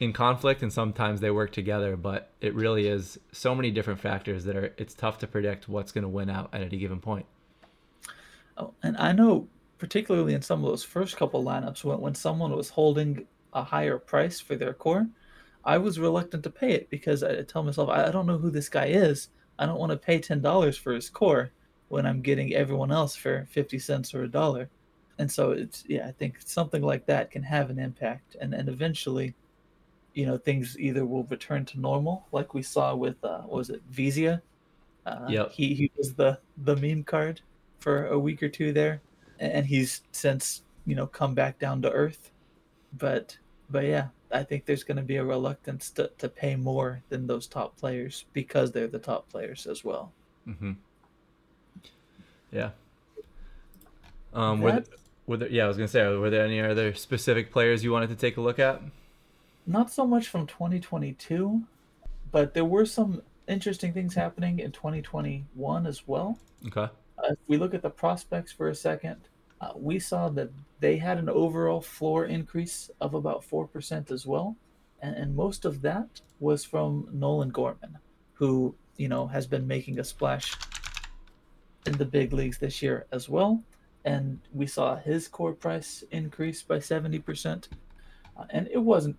in 0.00 0.12
conflict 0.12 0.62
and 0.62 0.72
sometimes 0.72 1.20
they 1.20 1.30
work 1.30 1.52
together 1.52 1.96
but 1.96 2.30
it 2.40 2.54
really 2.54 2.86
is 2.86 3.18
so 3.32 3.54
many 3.54 3.70
different 3.70 3.98
factors 3.98 4.44
that 4.44 4.56
are 4.56 4.72
it's 4.76 4.94
tough 4.94 5.18
to 5.18 5.26
predict 5.26 5.68
what's 5.68 5.92
going 5.92 6.02
to 6.02 6.08
win 6.08 6.30
out 6.30 6.48
at 6.52 6.62
any 6.62 6.78
given 6.78 7.00
point 7.00 7.26
Oh, 8.58 8.74
and 8.82 8.96
I 8.96 9.12
know 9.12 9.48
particularly 9.78 10.34
in 10.34 10.42
some 10.42 10.64
of 10.64 10.68
those 10.68 10.82
first 10.82 11.16
couple 11.16 11.44
lineups 11.44 11.84
when 11.84 12.00
when 12.00 12.14
someone 12.14 12.54
was 12.54 12.70
holding 12.70 13.26
a 13.52 13.62
higher 13.62 13.98
price 13.98 14.40
for 14.40 14.56
their 14.56 14.74
core, 14.74 15.08
I 15.64 15.78
was 15.78 16.00
reluctant 16.00 16.42
to 16.42 16.50
pay 16.50 16.72
it 16.72 16.90
because 16.90 17.22
I 17.22 17.42
tell 17.42 17.62
myself 17.62 17.88
I 17.88 18.08
I 18.08 18.10
don't 18.10 18.26
know 18.26 18.38
who 18.38 18.50
this 18.50 18.68
guy 18.68 18.86
is. 18.86 19.28
I 19.58 19.66
don't 19.66 19.78
want 19.78 19.92
to 19.92 19.98
pay 19.98 20.18
ten 20.18 20.42
dollars 20.42 20.76
for 20.76 20.92
his 20.92 21.08
core 21.08 21.52
when 21.88 22.04
I'm 22.04 22.20
getting 22.20 22.52
everyone 22.52 22.90
else 22.90 23.14
for 23.14 23.46
fifty 23.50 23.78
cents 23.78 24.12
or 24.12 24.24
a 24.24 24.28
dollar. 24.28 24.68
And 25.18 25.30
so 25.30 25.52
it's 25.52 25.84
yeah, 25.88 26.08
I 26.08 26.12
think 26.12 26.40
something 26.40 26.82
like 26.82 27.06
that 27.06 27.30
can 27.30 27.42
have 27.44 27.70
an 27.70 27.78
impact, 27.78 28.36
and 28.40 28.54
and 28.54 28.68
eventually, 28.68 29.34
you 30.14 30.26
know, 30.26 30.36
things 30.38 30.76
either 30.78 31.04
will 31.06 31.24
return 31.24 31.64
to 31.66 31.80
normal, 31.80 32.26
like 32.32 32.54
we 32.54 32.62
saw 32.62 32.94
with 32.94 33.16
uh, 33.24 33.40
what 33.42 33.56
was 33.58 33.70
it 33.70 33.82
Vizia? 33.90 34.40
Uh, 35.06 35.26
Yep. 35.28 35.52
He 35.52 35.74
he 35.74 35.90
was 35.96 36.14
the 36.14 36.38
the 36.64 36.76
meme 36.76 37.04
card 37.04 37.40
for 37.78 38.06
a 38.08 38.18
week 38.18 38.42
or 38.42 38.48
two 38.48 38.72
there, 38.72 39.00
and 39.38 39.64
he's 39.66 40.02
since 40.12 40.62
you 40.86 40.94
know 40.96 41.06
come 41.06 41.34
back 41.34 41.58
down 41.58 41.82
to 41.82 41.90
earth. 41.92 42.30
But 42.96 43.38
but 43.70 43.84
yeah, 43.84 44.08
I 44.32 44.42
think 44.42 44.64
there's 44.66 44.84
going 44.84 44.96
to 44.96 45.02
be 45.02 45.16
a 45.16 45.24
reluctance 45.24 45.90
to, 45.92 46.10
to 46.18 46.28
pay 46.28 46.56
more 46.56 47.02
than 47.10 47.26
those 47.26 47.46
top 47.46 47.76
players 47.78 48.24
because 48.32 48.72
they're 48.72 48.88
the 48.88 48.98
top 48.98 49.28
players 49.30 49.66
as 49.66 49.84
well. 49.84 50.12
Mm-hmm. 50.46 50.72
yeah 52.50 52.70
um 54.32 54.60
were, 54.62 54.72
That- 54.72 54.86
th- 54.86 54.98
were 55.26 55.36
there, 55.36 55.48
yeah 55.50 55.64
i 55.64 55.68
was 55.68 55.76
going 55.76 55.86
to 55.86 55.92
say 55.92 56.06
were 56.16 56.30
there 56.30 56.44
any 56.44 56.60
other 56.60 56.94
specific 56.94 57.52
players 57.52 57.84
you 57.84 57.92
wanted 57.92 58.08
to 58.08 58.16
take 58.16 58.38
a 58.38 58.40
look 58.40 58.58
at 58.58 58.80
Not 59.68 59.90
so 59.90 60.06
much 60.06 60.28
from 60.28 60.46
2022, 60.46 61.62
but 62.32 62.54
there 62.54 62.64
were 62.64 62.86
some 62.86 63.20
interesting 63.46 63.92
things 63.92 64.14
happening 64.14 64.60
in 64.60 64.72
2021 64.72 65.86
as 65.86 66.08
well. 66.08 66.38
okay 66.66 66.88
Uh, 67.18 67.32
if 67.32 67.38
we 67.48 67.58
look 67.58 67.74
at 67.74 67.82
the 67.82 67.90
prospects 67.90 68.50
for 68.50 68.68
a 68.70 68.74
second, 68.74 69.18
uh, 69.60 69.72
we 69.76 69.98
saw 69.98 70.30
that 70.30 70.50
they 70.80 70.96
had 70.96 71.18
an 71.18 71.28
overall 71.28 71.82
floor 71.82 72.24
increase 72.24 72.90
of 73.02 73.12
about 73.12 73.42
4% 73.42 74.10
as 74.10 74.24
well. 74.24 74.56
And, 75.02 75.14
and 75.16 75.36
most 75.36 75.66
of 75.66 75.82
that 75.82 76.08
was 76.40 76.64
from 76.64 77.06
Nolan 77.12 77.50
Gorman, 77.50 77.98
who, 78.32 78.74
you 78.96 79.08
know, 79.08 79.26
has 79.26 79.46
been 79.46 79.66
making 79.66 79.98
a 79.98 80.04
splash 80.04 80.56
in 81.84 81.92
the 81.98 82.06
big 82.06 82.32
leagues 82.32 82.56
this 82.56 82.80
year 82.80 83.04
as 83.12 83.28
well. 83.28 83.62
And 84.06 84.40
we 84.54 84.66
saw 84.66 84.96
his 84.96 85.28
core 85.28 85.52
price 85.52 86.04
increase 86.10 86.62
by 86.62 86.78
70%. 86.78 87.68
Uh, 88.34 88.44
and 88.48 88.66
it 88.72 88.78
wasn't, 88.78 89.16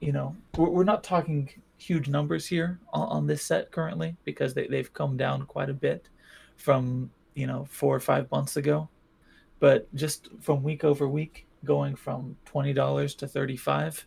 you 0.00 0.12
know, 0.12 0.36
we're, 0.56 0.68
we're 0.68 0.84
not 0.84 1.02
talking 1.02 1.50
huge 1.76 2.08
numbers 2.08 2.46
here 2.46 2.78
on, 2.92 3.08
on 3.08 3.26
this 3.26 3.42
set 3.42 3.70
currently 3.70 4.16
because 4.24 4.54
they, 4.54 4.66
they've 4.66 4.92
come 4.92 5.16
down 5.16 5.46
quite 5.46 5.70
a 5.70 5.74
bit 5.74 6.08
from 6.56 7.10
you 7.34 7.46
know 7.46 7.66
four 7.70 7.94
or 7.94 8.00
five 8.00 8.30
months 8.30 8.56
ago. 8.56 8.88
But 9.60 9.92
just 9.94 10.28
from 10.40 10.62
week 10.62 10.84
over 10.84 11.08
week 11.08 11.46
going 11.64 11.96
from 11.96 12.36
$20 12.46 13.16
to 13.18 13.26
35 13.26 14.06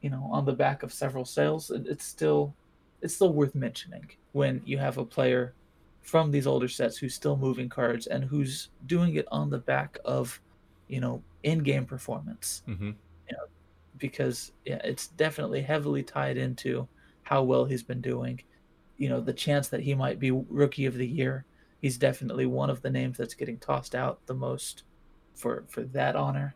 you 0.00 0.10
know 0.10 0.28
on 0.30 0.44
the 0.44 0.52
back 0.52 0.84
of 0.84 0.92
several 0.92 1.24
sales 1.24 1.72
it, 1.72 1.84
it's 1.88 2.04
still 2.04 2.54
it's 3.02 3.16
still 3.16 3.32
worth 3.32 3.56
mentioning 3.56 4.08
when 4.30 4.62
you 4.64 4.78
have 4.78 4.96
a 4.96 5.04
player 5.04 5.54
from 6.02 6.30
these 6.30 6.46
older 6.46 6.68
sets 6.68 6.96
who's 6.96 7.16
still 7.16 7.36
moving 7.36 7.68
cards 7.68 8.06
and 8.06 8.22
who's 8.22 8.68
doing 8.86 9.16
it 9.16 9.26
on 9.32 9.50
the 9.50 9.58
back 9.58 9.98
of 10.04 10.40
you 10.86 11.00
know 11.00 11.20
in-game 11.42 11.84
performance. 11.84 12.62
Hmm 12.66 12.90
because 13.98 14.52
yeah, 14.64 14.80
it's 14.84 15.08
definitely 15.08 15.62
heavily 15.62 16.02
tied 16.02 16.36
into 16.36 16.88
how 17.22 17.42
well 17.42 17.64
he's 17.64 17.82
been 17.82 18.00
doing. 18.00 18.40
You 18.96 19.08
know, 19.08 19.20
the 19.20 19.32
chance 19.32 19.68
that 19.68 19.80
he 19.80 19.94
might 19.94 20.18
be 20.18 20.30
rookie 20.30 20.86
of 20.86 20.94
the 20.94 21.06
year. 21.06 21.44
He's 21.80 21.96
definitely 21.96 22.46
one 22.46 22.70
of 22.70 22.82
the 22.82 22.90
names 22.90 23.18
that's 23.18 23.34
getting 23.34 23.58
tossed 23.58 23.94
out 23.94 24.26
the 24.26 24.34
most 24.34 24.82
for 25.34 25.64
for 25.68 25.82
that 25.82 26.16
honor. 26.16 26.54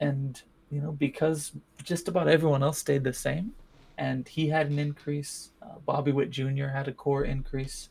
And 0.00 0.40
you 0.70 0.80
know, 0.80 0.92
because 0.92 1.52
just 1.82 2.08
about 2.08 2.28
everyone 2.28 2.62
else 2.62 2.78
stayed 2.78 3.04
the 3.04 3.12
same, 3.12 3.52
and 3.98 4.26
he 4.26 4.48
had 4.48 4.70
an 4.70 4.78
increase. 4.78 5.50
Uh, 5.60 5.78
Bobby 5.84 6.12
Witt 6.12 6.30
Jr. 6.30 6.68
had 6.68 6.88
a 6.88 6.92
core 6.92 7.24
increase. 7.24 7.90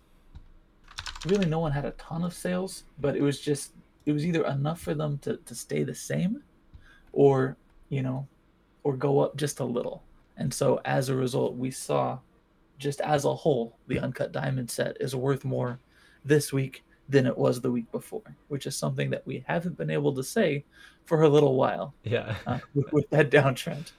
Really, 1.26 1.46
no 1.46 1.60
one 1.60 1.72
had 1.72 1.86
a 1.86 1.92
ton 1.92 2.24
of 2.24 2.34
sales, 2.34 2.86
but 3.00 3.16
it 3.16 3.22
was 3.22 3.40
just 3.40 3.74
it 4.06 4.14
was 4.14 4.26
either 4.26 4.46
enough 4.46 4.82
for 4.82 4.94
them 4.94 5.20
to 5.20 5.38
to 5.38 5.54
stay 5.54 5.84
the 5.84 5.94
same, 5.94 6.42
or 7.12 7.58
you 7.90 8.02
know, 8.02 8.28
or 8.84 8.96
go 8.96 9.20
up 9.20 9.36
just 9.36 9.60
a 9.60 9.66
little. 9.66 10.04
And 10.38 10.54
so 10.54 10.80
as 10.86 11.10
a 11.10 11.16
result, 11.16 11.56
we 11.56 11.72
saw 11.72 12.20
just 12.78 13.02
as 13.02 13.26
a 13.26 13.36
whole, 13.36 13.78
the 13.88 14.00
uncut 14.00 14.32
diamond 14.32 14.72
set 14.72 14.98
is 15.00 15.16
worth 15.16 15.44
more 15.44 15.80
this 16.24 16.54
week 16.54 16.84
than 17.10 17.26
it 17.26 17.38
was 17.38 17.60
the 17.60 17.72
week 17.72 17.92
before, 17.92 18.24
which 18.48 18.66
is 18.68 18.76
something 18.78 19.10
that 19.10 19.26
we 19.26 19.44
haven't 19.48 19.78
been 19.78 19.90
able 19.90 20.14
to 20.14 20.24
say 20.24 20.64
for 21.06 21.24
a 21.24 21.30
little 21.30 21.56
while 21.56 21.94
yeah 22.04 22.36
uh, 22.46 22.60
with, 22.76 22.92
with 22.94 23.10
that 23.10 23.32
downtrend. 23.32 23.92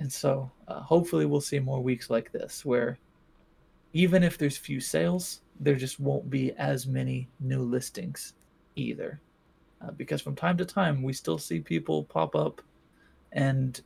And 0.00 0.12
so 0.12 0.50
uh, 0.68 0.80
hopefully 0.80 1.26
we'll 1.26 1.40
see 1.40 1.58
more 1.58 1.80
weeks 1.82 2.10
like 2.10 2.32
this 2.32 2.64
where 2.64 2.98
even 3.92 4.22
if 4.22 4.38
there's 4.38 4.56
few 4.56 4.80
sales, 4.80 5.40
there 5.60 5.76
just 5.76 6.00
won't 6.00 6.28
be 6.30 6.52
as 6.52 6.86
many 6.86 7.28
new 7.40 7.60
listings 7.60 8.34
either. 8.76 9.20
Uh, 9.80 9.92
because 9.92 10.20
from 10.20 10.34
time 10.34 10.56
to 10.56 10.64
time, 10.64 11.02
we 11.02 11.12
still 11.12 11.38
see 11.38 11.60
people 11.60 12.04
pop 12.04 12.34
up 12.34 12.60
and 13.32 13.82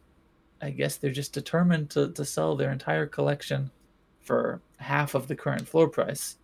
I 0.61 0.71
guess 0.71 0.97
they're 0.97 1.11
just 1.11 1.33
determined 1.33 1.91
to, 1.91 2.11
to 2.13 2.25
sell 2.25 2.57
their 2.57 2.73
entire 2.73 3.07
collection 3.07 3.71
for 4.21 4.61
half 4.79 5.15
of 5.15 5.29
the 5.29 5.37
current 5.37 5.69
floor 5.69 5.89
price. 5.89 6.39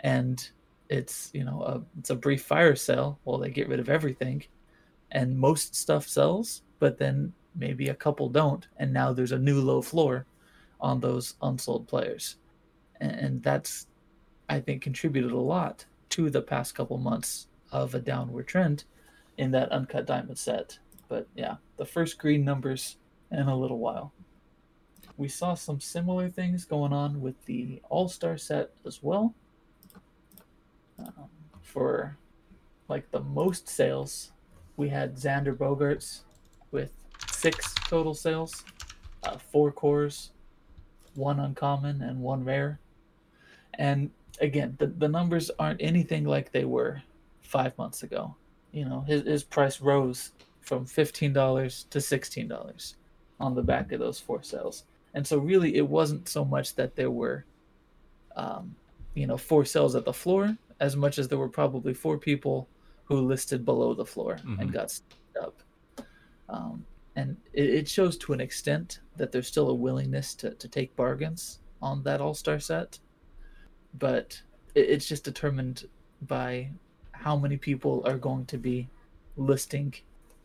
And 0.00 0.48
it's, 0.88 1.30
you 1.34 1.44
know, 1.44 1.62
a, 1.62 1.82
it's 1.98 2.10
a 2.10 2.16
brief 2.16 2.42
fire 2.42 2.76
sale 2.76 3.18
while 3.24 3.38
they 3.38 3.50
get 3.50 3.68
rid 3.68 3.80
of 3.80 3.88
everything. 3.88 4.44
And 5.10 5.38
most 5.38 5.74
stuff 5.74 6.06
sells, 6.06 6.62
but 6.78 6.98
then 6.98 7.32
maybe 7.54 7.88
a 7.88 7.94
couple 7.94 8.28
don't. 8.28 8.66
And 8.76 8.92
now 8.92 9.12
there's 9.12 9.32
a 9.32 9.38
new 9.38 9.60
low 9.60 9.82
floor 9.82 10.26
on 10.80 11.00
those 11.00 11.34
unsold 11.42 11.88
players. 11.88 12.36
And, 13.00 13.12
and 13.12 13.42
that's, 13.42 13.86
I 14.48 14.60
think, 14.60 14.82
contributed 14.82 15.32
a 15.32 15.38
lot 15.38 15.84
to 16.10 16.30
the 16.30 16.42
past 16.42 16.74
couple 16.74 16.98
months 16.98 17.48
of 17.72 17.94
a 17.94 18.00
downward 18.00 18.46
trend 18.46 18.84
in 19.36 19.50
that 19.52 19.72
uncut 19.72 20.06
diamond 20.06 20.38
set. 20.38 20.78
But 21.08 21.26
yeah, 21.34 21.56
the 21.76 21.84
first 21.84 22.18
green 22.18 22.44
numbers 22.44 22.97
in 23.30 23.48
a 23.48 23.56
little 23.56 23.78
while. 23.78 24.12
We 25.16 25.28
saw 25.28 25.54
some 25.54 25.80
similar 25.80 26.28
things 26.28 26.64
going 26.64 26.92
on 26.92 27.20
with 27.20 27.44
the 27.46 27.80
All 27.88 28.08
Star 28.08 28.38
set 28.38 28.70
as 28.86 29.02
well. 29.02 29.34
Um, 30.98 31.28
for 31.60 32.16
like 32.88 33.10
the 33.10 33.20
most 33.20 33.68
sales, 33.68 34.32
we 34.76 34.88
had 34.88 35.16
Xander 35.16 35.56
Bogaerts 35.56 36.20
with 36.70 36.92
six 37.30 37.74
total 37.74 38.14
sales, 38.14 38.64
uh, 39.24 39.38
four 39.38 39.72
cores, 39.72 40.30
one 41.14 41.40
uncommon, 41.40 42.02
and 42.02 42.20
one 42.20 42.44
rare. 42.44 42.78
And 43.74 44.10
again, 44.40 44.76
the, 44.78 44.86
the 44.86 45.08
numbers 45.08 45.50
aren't 45.58 45.82
anything 45.82 46.24
like 46.24 46.52
they 46.52 46.64
were 46.64 47.02
five 47.42 47.76
months 47.76 48.02
ago. 48.02 48.36
You 48.72 48.84
know, 48.84 49.00
his, 49.00 49.22
his 49.22 49.42
price 49.42 49.80
rose 49.80 50.32
from 50.60 50.84
$15 50.86 51.88
to 51.90 51.98
$16 51.98 52.94
on 53.40 53.54
the 53.54 53.62
back 53.62 53.92
of 53.92 54.00
those 54.00 54.18
four 54.20 54.42
cells. 54.42 54.84
And 55.14 55.26
so, 55.26 55.38
really, 55.38 55.76
it 55.76 55.88
wasn't 55.88 56.28
so 56.28 56.44
much 56.44 56.74
that 56.74 56.94
there 56.96 57.10
were, 57.10 57.44
um, 58.36 58.74
you 59.14 59.26
know, 59.26 59.36
four 59.36 59.64
cells 59.64 59.94
at 59.94 60.04
the 60.04 60.12
floor 60.12 60.56
as 60.80 60.94
much 60.96 61.18
as 61.18 61.28
there 61.28 61.38
were 61.38 61.48
probably 61.48 61.94
four 61.94 62.18
people 62.18 62.68
who 63.04 63.20
listed 63.20 63.64
below 63.64 63.94
the 63.94 64.04
floor 64.04 64.38
Mhm. 64.44 64.60
and 64.60 64.72
got 64.72 65.00
up. 65.40 65.54
Um, 66.48 66.84
and 67.16 67.36
it, 67.52 67.70
it 67.70 67.88
shows 67.88 68.16
to 68.18 68.32
an 68.32 68.40
extent 68.40 69.00
that 69.16 69.32
there's 69.32 69.48
still 69.48 69.70
a 69.70 69.74
willingness 69.74 70.34
to, 70.36 70.50
to 70.54 70.68
take 70.68 70.94
bargains 70.94 71.58
on 71.82 72.02
that 72.04 72.20
All 72.20 72.34
Star 72.34 72.60
set, 72.60 72.98
but 73.98 74.40
it, 74.74 74.88
it's 74.90 75.08
just 75.08 75.24
determined 75.24 75.88
by 76.22 76.70
how 77.12 77.36
many 77.36 77.56
people 77.56 78.02
are 78.06 78.18
going 78.18 78.44
to 78.46 78.58
be 78.58 78.88
listing 79.36 79.94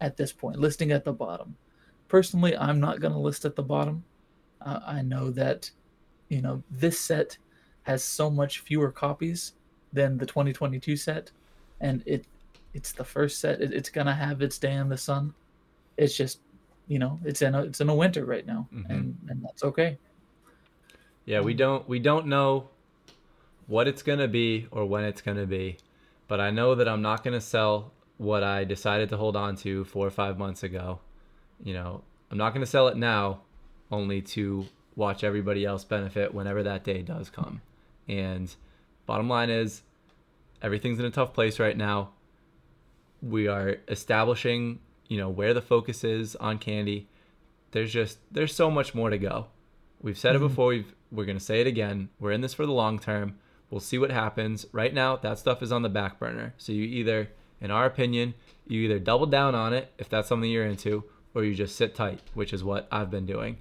at 0.02 0.18
this 0.18 0.32
point, 0.32 0.58
listing 0.60 0.92
at 0.92 1.04
the 1.06 1.14
bottom. 1.14 1.56
Personally, 2.14 2.56
I'm 2.56 2.80
not 2.80 3.00
going 3.00 3.12
to 3.12 3.18
list 3.18 3.44
at 3.44 3.56
the 3.56 3.64
bottom. 3.64 4.04
Uh, 4.62 4.80
I 4.86 5.02
know 5.02 5.32
that, 5.32 5.72
you 6.30 6.44
know, 6.44 6.62
this 6.70 7.00
set 7.00 7.40
has 7.82 8.04
so 8.04 8.30
much 8.30 8.60
fewer 8.60 8.92
copies 8.92 9.54
than 9.92 10.20
the 10.20 10.26
2022 10.28 10.96
set, 10.96 11.32
and 11.82 12.04
it 12.06 12.28
it's 12.76 12.92
the 12.92 13.04
first 13.04 13.40
set. 13.40 13.62
It, 13.62 13.74
it's 13.74 13.90
gonna 13.90 14.14
have 14.14 14.44
its 14.44 14.60
day 14.60 14.74
in 14.74 14.90
the 14.90 14.98
sun. 14.98 15.34
It's 15.98 16.16
just, 16.16 16.42
you 16.88 17.00
know, 17.00 17.20
it's 17.26 17.42
in 17.42 17.56
a 17.56 17.64
it's 17.64 17.82
in 17.82 17.90
a 17.90 17.96
winter 17.96 18.26
right 18.26 18.46
now, 18.46 18.68
Mhm. 18.72 18.90
and 18.92 19.18
and 19.28 19.44
that's 19.44 19.64
okay. 19.64 19.98
Yeah, 21.26 21.42
we 21.42 21.56
don't 21.56 21.90
we 21.90 21.98
don't 21.98 22.28
know 22.28 22.70
what 23.66 23.88
it's 23.88 24.04
gonna 24.04 24.28
be 24.28 24.68
or 24.70 24.86
when 24.86 25.04
it's 25.04 25.24
gonna 25.24 25.48
be, 25.48 25.78
but 26.28 26.40
I 26.40 26.52
know 26.52 26.76
that 26.76 26.88
I'm 26.88 27.02
not 27.02 27.24
gonna 27.24 27.42
sell 27.42 27.92
what 28.18 28.44
I 28.44 28.66
decided 28.66 29.10
to 29.10 29.18
hold 29.18 29.36
on 29.36 29.56
to 29.66 29.84
four 29.84 30.06
or 30.06 30.12
five 30.12 30.38
months 30.38 30.62
ago. 30.62 31.00
You 31.62 31.74
know, 31.74 32.04
I'm 32.32 32.38
not 32.38 32.54
gonna 32.54 32.66
sell 32.66 32.88
it 32.88 32.98
now, 32.98 33.42
only 33.92 34.22
to 34.22 34.66
watch 34.96 35.24
everybody 35.24 35.66
else 35.66 35.84
benefit 35.84 36.34
whenever 36.34 36.64
that 36.64 36.84
day 36.84 37.02
does 37.02 37.30
come. 37.30 37.62
And 38.08 38.54
bottom 39.06 39.28
line 39.28 39.50
is, 39.50 39.82
everything's 40.62 41.00
in 41.00 41.06
a 41.06 41.10
tough 41.12 41.34
place 41.34 41.60
right 41.60 41.76
now. 41.78 42.12
We 43.22 43.48
are 43.48 43.78
establishing, 43.88 44.80
you 45.08 45.18
know, 45.18 45.30
where 45.30 45.54
the 45.54 45.62
focus 45.62 46.04
is 46.04 46.36
on 46.38 46.58
candy. 46.58 47.08
There's 47.72 47.92
just 47.92 48.20
there's 48.32 48.54
so 48.56 48.70
much 48.70 48.94
more 48.94 49.10
to 49.10 49.18
go. 49.18 49.48
We've 50.02 50.18
said 50.18 50.34
Mhm. 50.34 50.38
it 50.38 50.40
before. 50.40 50.68
We've, 50.68 50.94
we're 51.12 51.26
going 51.26 51.38
to 51.38 51.44
say 51.44 51.62
it 51.62 51.68
again. 51.68 52.10
We're 52.20 52.32
in 52.34 52.42
this 52.42 52.54
for 52.54 52.66
the 52.66 52.74
long 52.74 53.00
term. 53.00 53.38
We'll 53.70 53.80
see 53.80 53.98
what 53.98 54.12
happens. 54.12 54.66
Right 54.72 54.94
now, 54.94 55.16
that 55.18 55.40
stuff 55.40 55.64
is 55.64 55.72
on 55.72 55.82
the 55.82 55.90
back 55.90 56.20
burner. 56.20 56.54
So 56.58 56.72
you 56.74 56.84
either, 56.84 57.30
in 57.62 57.72
our 57.72 57.86
opinion, 57.86 58.34
you 58.68 58.82
either 58.82 59.00
double 59.00 59.26
down 59.26 59.56
on 59.56 59.74
it 59.74 59.92
if 59.98 60.10
that's 60.10 60.28
something 60.28 60.50
you're 60.52 60.66
into, 60.66 61.06
or 61.34 61.44
you 61.44 61.54
just 61.54 61.76
sit 61.76 61.96
tight, 61.96 62.22
which 62.34 62.54
is 62.54 62.64
what 62.64 62.88
I've 62.92 63.12
been 63.12 63.26
doing. 63.26 63.58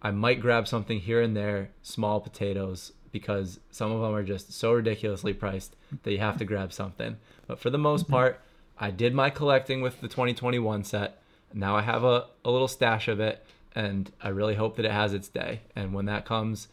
I 0.00 0.10
might 0.10 0.40
grab 0.40 0.68
something 0.68 1.00
here 1.00 1.20
and 1.20 1.36
there, 1.36 1.70
small 1.82 2.20
potatoes, 2.20 2.92
because 3.10 3.58
some 3.70 3.90
of 3.90 4.00
them 4.00 4.14
are 4.14 4.22
just 4.22 4.52
so 4.52 4.72
ridiculously 4.72 5.32
priced 5.32 5.74
that 6.02 6.12
you 6.12 6.18
have 6.18 6.38
to 6.38 6.44
grab 6.44 6.72
something. 6.72 7.16
But 7.46 7.58
for 7.58 7.70
the 7.70 7.78
most 7.78 8.08
part, 8.08 8.40
I 8.78 8.90
did 8.90 9.14
my 9.14 9.30
collecting 9.30 9.80
with 9.80 10.00
the 10.00 10.08
2021 10.08 10.84
set. 10.84 11.20
Now 11.52 11.76
I 11.76 11.82
have 11.82 12.04
a, 12.04 12.26
a 12.44 12.50
little 12.50 12.68
stash 12.68 13.08
of 13.08 13.18
it, 13.18 13.44
and 13.74 14.10
I 14.22 14.28
really 14.28 14.54
hope 14.54 14.76
that 14.76 14.84
it 14.84 14.92
has 14.92 15.12
its 15.12 15.28
day. 15.28 15.62
And 15.74 15.92
when 15.92 16.04
that 16.06 16.24
comes, 16.24 16.68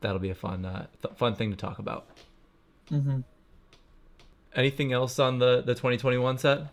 that'll 0.00 0.18
be 0.18 0.30
a 0.30 0.34
fun 0.34 0.64
uh, 0.64 0.86
th- 1.02 1.16
fun 1.16 1.34
thing 1.34 1.50
to 1.50 1.56
talk 1.56 1.78
about. 1.78 2.06
Mm-hmm. 2.90 3.20
Anything 4.54 4.92
else 4.92 5.18
on 5.18 5.38
the 5.38 5.62
the 5.62 5.74
2021 5.74 6.38
set? 6.38 6.66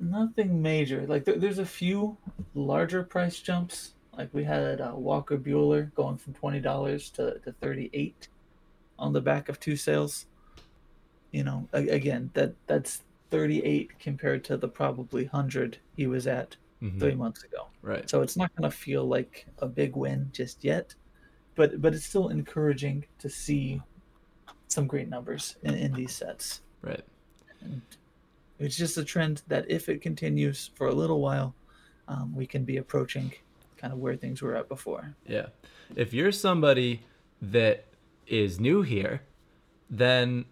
Nothing 0.00 0.62
major. 0.62 1.06
Like 1.06 1.24
there, 1.24 1.36
there's 1.38 1.58
a 1.58 1.66
few 1.66 2.16
larger 2.54 3.02
price 3.02 3.40
jumps. 3.40 3.94
Like 4.16 4.32
we 4.32 4.44
had 4.44 4.80
uh, 4.80 4.92
Walker 4.94 5.36
Buehler 5.38 5.92
going 5.94 6.16
from 6.18 6.34
twenty 6.34 6.60
dollars 6.60 7.10
to, 7.10 7.38
to 7.40 7.52
thirty 7.60 7.90
eight 7.92 8.28
on 8.98 9.12
the 9.12 9.20
back 9.20 9.48
of 9.48 9.58
two 9.60 9.76
sales. 9.76 10.26
You 11.32 11.44
know, 11.44 11.68
a- 11.72 11.88
again 11.88 12.30
that 12.34 12.54
that's 12.66 13.02
thirty 13.30 13.62
eight 13.64 13.98
compared 13.98 14.44
to 14.44 14.56
the 14.56 14.68
probably 14.68 15.24
hundred 15.26 15.78
he 15.96 16.06
was 16.06 16.26
at 16.26 16.56
Mhm. 16.82 17.00
three 17.00 17.14
months 17.16 17.42
ago. 17.42 17.66
Right. 17.82 18.08
So 18.08 18.22
it's 18.22 18.36
not 18.36 18.54
going 18.54 18.70
to 18.70 18.76
feel 18.76 19.04
like 19.04 19.46
a 19.58 19.66
big 19.66 19.96
win 19.96 20.30
just 20.32 20.62
yet, 20.64 20.94
but 21.56 21.82
but 21.82 21.92
it's 21.92 22.04
still 22.06 22.28
encouraging 22.28 23.04
to 23.18 23.28
see 23.28 23.82
some 24.68 24.86
great 24.86 25.08
numbers 25.08 25.56
in, 25.64 25.74
in 25.74 25.92
these 25.92 26.12
sets. 26.12 26.62
Right. 26.82 27.02
And 27.60 27.82
it's 28.58 28.76
just 28.76 28.96
a 28.96 29.04
trend 29.04 29.42
that 29.48 29.70
if 29.70 29.88
it 29.88 30.02
continues 30.02 30.70
for 30.74 30.88
a 30.88 30.94
little 30.94 31.20
while, 31.20 31.54
um, 32.08 32.34
we 32.34 32.46
can 32.46 32.64
be 32.64 32.76
approaching 32.76 33.32
kind 33.76 33.92
of 33.92 33.98
where 33.98 34.16
things 34.16 34.42
were 34.42 34.56
at 34.56 34.68
before. 34.68 35.14
Yeah. 35.26 35.46
If 35.94 36.12
you're 36.12 36.32
somebody 36.32 37.02
that 37.40 37.86
is 38.26 38.58
new 38.58 38.82
here, 38.82 39.22
then 39.88 40.46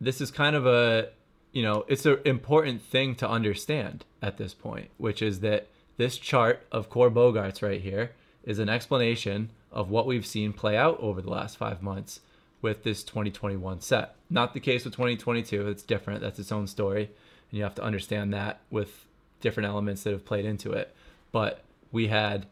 this 0.00 0.20
is 0.20 0.30
kind 0.30 0.56
of 0.56 0.66
a, 0.66 1.10
you 1.52 1.62
know, 1.62 1.84
it's 1.88 2.04
an 2.06 2.18
important 2.24 2.82
thing 2.82 3.14
to 3.16 3.28
understand 3.28 4.04
at 4.20 4.36
this 4.36 4.54
point, 4.54 4.90
which 4.98 5.22
is 5.22 5.40
that 5.40 5.68
this 5.96 6.18
chart 6.18 6.66
of 6.72 6.90
core 6.90 7.10
Bogaerts 7.10 7.62
right 7.62 7.80
here 7.80 8.12
is 8.44 8.58
an 8.58 8.68
explanation 8.68 9.50
of 9.70 9.88
what 9.88 10.06
we've 10.06 10.26
seen 10.26 10.52
play 10.52 10.76
out 10.76 10.98
over 11.00 11.22
the 11.22 11.30
last 11.30 11.56
five 11.56 11.82
months 11.82 12.20
with 12.60 12.82
this 12.82 13.02
2021 13.02 13.80
set. 13.80 14.16
Not 14.28 14.54
the 14.54 14.60
case 14.60 14.84
with 14.84 14.94
2022. 14.94 15.68
It's 15.68 15.82
different. 15.82 16.20
That's 16.20 16.38
its 16.38 16.52
own 16.52 16.66
story. 16.66 17.10
And 17.52 17.58
you 17.58 17.64
have 17.64 17.76
to 17.76 17.84
understand 17.84 18.32
that 18.32 18.60
with 18.70 19.06
different 19.40 19.68
elements 19.68 20.02
that 20.02 20.12
have 20.12 20.24
played 20.24 20.44
into 20.44 20.72
it. 20.72 20.92
But 21.30 21.62
we 21.92 22.08
had 22.08 22.46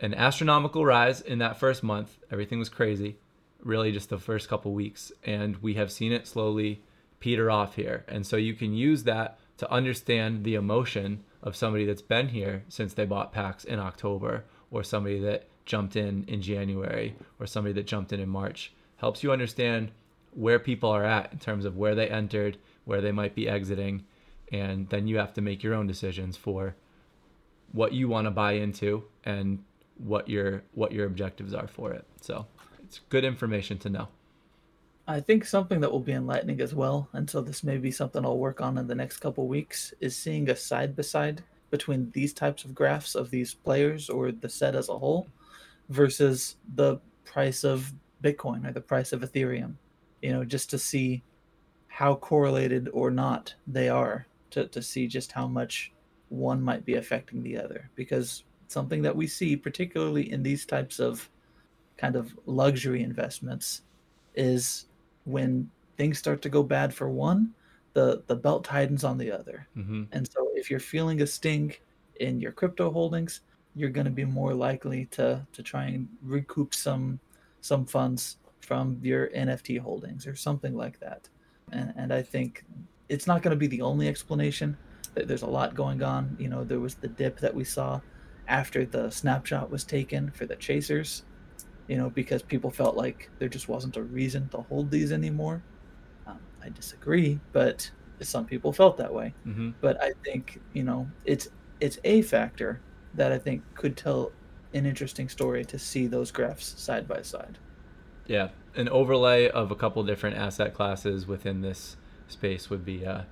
an 0.00 0.14
astronomical 0.14 0.84
rise 0.84 1.20
in 1.20 1.38
that 1.38 1.60
first 1.60 1.82
month. 1.82 2.18
Everything 2.32 2.58
was 2.58 2.70
crazy, 2.70 3.18
really, 3.62 3.92
just 3.92 4.08
the 4.08 4.18
first 4.18 4.48
couple 4.48 4.72
weeks. 4.72 5.12
And 5.22 5.58
we 5.58 5.74
have 5.74 5.92
seen 5.92 6.12
it 6.12 6.26
slowly 6.26 6.80
peter 7.20 7.50
off 7.50 7.76
here. 7.76 8.04
And 8.08 8.26
so 8.26 8.36
you 8.36 8.54
can 8.54 8.72
use 8.72 9.04
that 9.04 9.38
to 9.58 9.70
understand 9.70 10.42
the 10.42 10.54
emotion 10.54 11.22
of 11.42 11.54
somebody 11.54 11.84
that's 11.84 12.02
been 12.02 12.28
here 12.28 12.64
since 12.68 12.94
they 12.94 13.04
bought 13.04 13.32
packs 13.32 13.64
in 13.64 13.78
October, 13.78 14.44
or 14.70 14.82
somebody 14.82 15.18
that 15.20 15.46
jumped 15.66 15.96
in 15.96 16.24
in 16.24 16.40
January, 16.40 17.14
or 17.38 17.46
somebody 17.46 17.74
that 17.74 17.86
jumped 17.86 18.12
in 18.12 18.20
in 18.20 18.28
March. 18.28 18.72
Helps 18.96 19.22
you 19.22 19.32
understand 19.32 19.90
where 20.32 20.58
people 20.58 20.90
are 20.90 21.04
at 21.04 21.32
in 21.32 21.38
terms 21.38 21.64
of 21.64 21.76
where 21.76 21.94
they 21.94 22.08
entered, 22.08 22.56
where 22.84 23.00
they 23.00 23.12
might 23.12 23.34
be 23.34 23.48
exiting. 23.48 24.04
And 24.52 24.88
then 24.88 25.06
you 25.06 25.18
have 25.18 25.32
to 25.34 25.40
make 25.40 25.62
your 25.62 25.74
own 25.74 25.86
decisions 25.86 26.36
for 26.36 26.74
what 27.72 27.92
you 27.92 28.08
want 28.08 28.26
to 28.26 28.30
buy 28.30 28.52
into 28.52 29.04
and 29.24 29.62
what 29.98 30.28
your 30.28 30.62
what 30.72 30.92
your 30.92 31.06
objectives 31.06 31.54
are 31.54 31.68
for 31.68 31.92
it. 31.92 32.04
So 32.20 32.46
it's 32.82 33.00
good 33.08 33.24
information 33.24 33.78
to 33.78 33.90
know. 33.90 34.08
I 35.06 35.20
think 35.20 35.44
something 35.44 35.80
that 35.80 35.90
will 35.90 36.00
be 36.00 36.12
enlightening 36.12 36.60
as 36.60 36.72
well, 36.74 37.08
and 37.12 37.28
so 37.28 37.40
this 37.40 37.64
may 37.64 37.78
be 37.78 37.90
something 37.90 38.24
I'll 38.24 38.38
work 38.38 38.60
on 38.60 38.78
in 38.78 38.86
the 38.86 38.94
next 38.94 39.16
couple 39.18 39.48
weeks, 39.48 39.92
is 40.00 40.16
seeing 40.16 40.48
a 40.48 40.54
side 40.54 40.94
by 40.94 41.02
side 41.02 41.42
between 41.70 42.10
these 42.12 42.32
types 42.32 42.64
of 42.64 42.74
graphs 42.74 43.14
of 43.14 43.30
these 43.30 43.54
players 43.54 44.08
or 44.08 44.30
the 44.30 44.48
set 44.48 44.76
as 44.76 44.88
a 44.88 44.98
whole 44.98 45.26
versus 45.88 46.56
the 46.74 47.00
price 47.24 47.64
of 47.64 47.92
Bitcoin 48.22 48.66
or 48.66 48.72
the 48.72 48.80
price 48.80 49.12
of 49.12 49.22
Ethereum. 49.22 49.74
You 50.22 50.32
know, 50.32 50.44
just 50.44 50.70
to 50.70 50.78
see 50.78 51.22
how 51.88 52.14
correlated 52.14 52.88
or 52.92 53.10
not 53.10 53.54
they 53.66 53.88
are, 53.88 54.26
to, 54.50 54.66
to 54.68 54.82
see 54.82 55.06
just 55.06 55.32
how 55.32 55.46
much 55.46 55.92
one 56.28 56.62
might 56.62 56.84
be 56.84 56.94
affecting 56.94 57.42
the 57.42 57.56
other. 57.58 57.90
Because 57.94 58.44
something 58.68 59.02
that 59.02 59.16
we 59.16 59.26
see, 59.26 59.56
particularly 59.56 60.30
in 60.32 60.42
these 60.42 60.64
types 60.66 60.98
of 61.00 61.28
kind 61.96 62.16
of 62.16 62.36
luxury 62.46 63.02
investments, 63.02 63.82
is 64.34 64.86
when 65.24 65.70
things 65.96 66.18
start 66.18 66.42
to 66.42 66.48
go 66.48 66.62
bad 66.62 66.94
for 66.94 67.10
one, 67.10 67.54
the 67.94 68.22
the 68.26 68.36
belt 68.36 68.64
tightens 68.64 69.04
on 69.04 69.18
the 69.18 69.30
other. 69.30 69.68
hmm 69.74 70.04
And 70.12 70.28
so 70.30 70.50
if 70.54 70.70
you're 70.70 70.80
feeling 70.80 71.22
a 71.22 71.26
sting 71.26 71.74
in 72.16 72.40
your 72.40 72.52
crypto 72.52 72.90
holdings, 72.90 73.42
you're 73.74 73.90
going 73.90 74.04
to 74.06 74.10
be 74.10 74.24
more 74.24 74.54
likely 74.54 75.06
to 75.06 75.46
to 75.52 75.62
try 75.62 75.84
and 75.86 76.08
recoup 76.22 76.74
some 76.74 77.20
some 77.60 77.86
funds 77.86 78.38
from 78.60 78.98
your 79.02 79.28
NFT 79.30 79.78
holdings 79.78 80.26
or 80.26 80.36
something 80.36 80.74
like 80.74 80.98
that. 81.00 81.28
And 81.72 81.92
and 81.96 82.12
I 82.12 82.22
think 82.22 82.64
it's 83.10 83.26
not 83.26 83.42
going 83.42 83.50
to 83.50 83.58
be 83.58 83.66
the 83.66 83.82
only 83.82 84.08
explanation. 84.08 84.76
There's 85.14 85.42
a 85.42 85.46
lot 85.46 85.74
going 85.74 86.02
on. 86.02 86.36
You 86.38 86.48
know, 86.48 86.64
there 86.64 86.80
was 86.80 86.94
the 86.94 87.08
dip 87.08 87.40
that 87.40 87.54
we 87.54 87.64
saw 87.64 88.00
after 88.48 88.86
the 88.86 89.10
snapshot 89.10 89.70
was 89.70 89.84
taken 89.84 90.30
for 90.30 90.46
the 90.46 90.56
chasers 90.56 91.24
you 91.90 91.96
know, 91.96 92.08
because 92.08 92.40
people 92.40 92.70
felt 92.70 92.96
like 92.96 93.28
there 93.40 93.48
just 93.48 93.68
wasn't 93.68 93.96
a 93.96 94.02
reason 94.02 94.48
to 94.50 94.58
hold 94.58 94.92
these 94.92 95.10
anymore. 95.10 95.60
Um, 96.24 96.38
I 96.62 96.68
disagree, 96.68 97.40
but 97.52 97.90
some 98.20 98.46
people 98.46 98.72
felt 98.72 98.96
that 98.98 99.12
way. 99.12 99.34
hmm 99.42 99.70
But 99.80 100.00
I 100.00 100.12
think 100.24 100.60
you 100.72 100.84
know 100.84 101.08
it's 101.24 101.48
it's 101.80 101.98
a 102.04 102.22
factor, 102.22 102.80
that 103.14 103.32
I 103.32 103.38
think 103.38 103.64
could 103.74 103.96
tell 103.96 104.30
an 104.72 104.86
interesting 104.86 105.28
story 105.28 105.64
to 105.64 105.80
see 105.80 106.06
those 106.06 106.30
graphs 106.30 106.80
side 106.80 107.08
by 107.08 107.22
side. 107.22 107.58
Yeah, 108.28 108.50
an 108.76 108.88
overlay 108.88 109.48
of 109.48 109.72
a 109.72 109.74
couple 109.74 110.04
different 110.04 110.36
asset 110.36 110.74
classes 110.74 111.26
within 111.26 111.60
this 111.60 111.96
space 112.30 112.70
would 112.70 112.84
be 112.84 113.04
uh, 113.06 113.22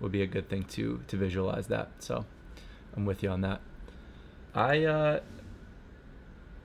would 0.00 0.12
be 0.12 0.22
a 0.22 0.26
good 0.26 0.48
thing 0.48 0.64
to 0.64 1.00
to 1.08 1.16
visualize 1.16 1.66
that. 1.68 1.88
So 1.98 2.24
I'm 2.96 3.04
with 3.04 3.22
you 3.22 3.30
on 3.30 3.40
that. 3.42 3.60
I 4.54 4.84
uh, 4.84 5.20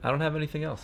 I 0.02 0.10
don't 0.10 0.20
have 0.20 0.36
anything 0.36 0.64
else. 0.64 0.82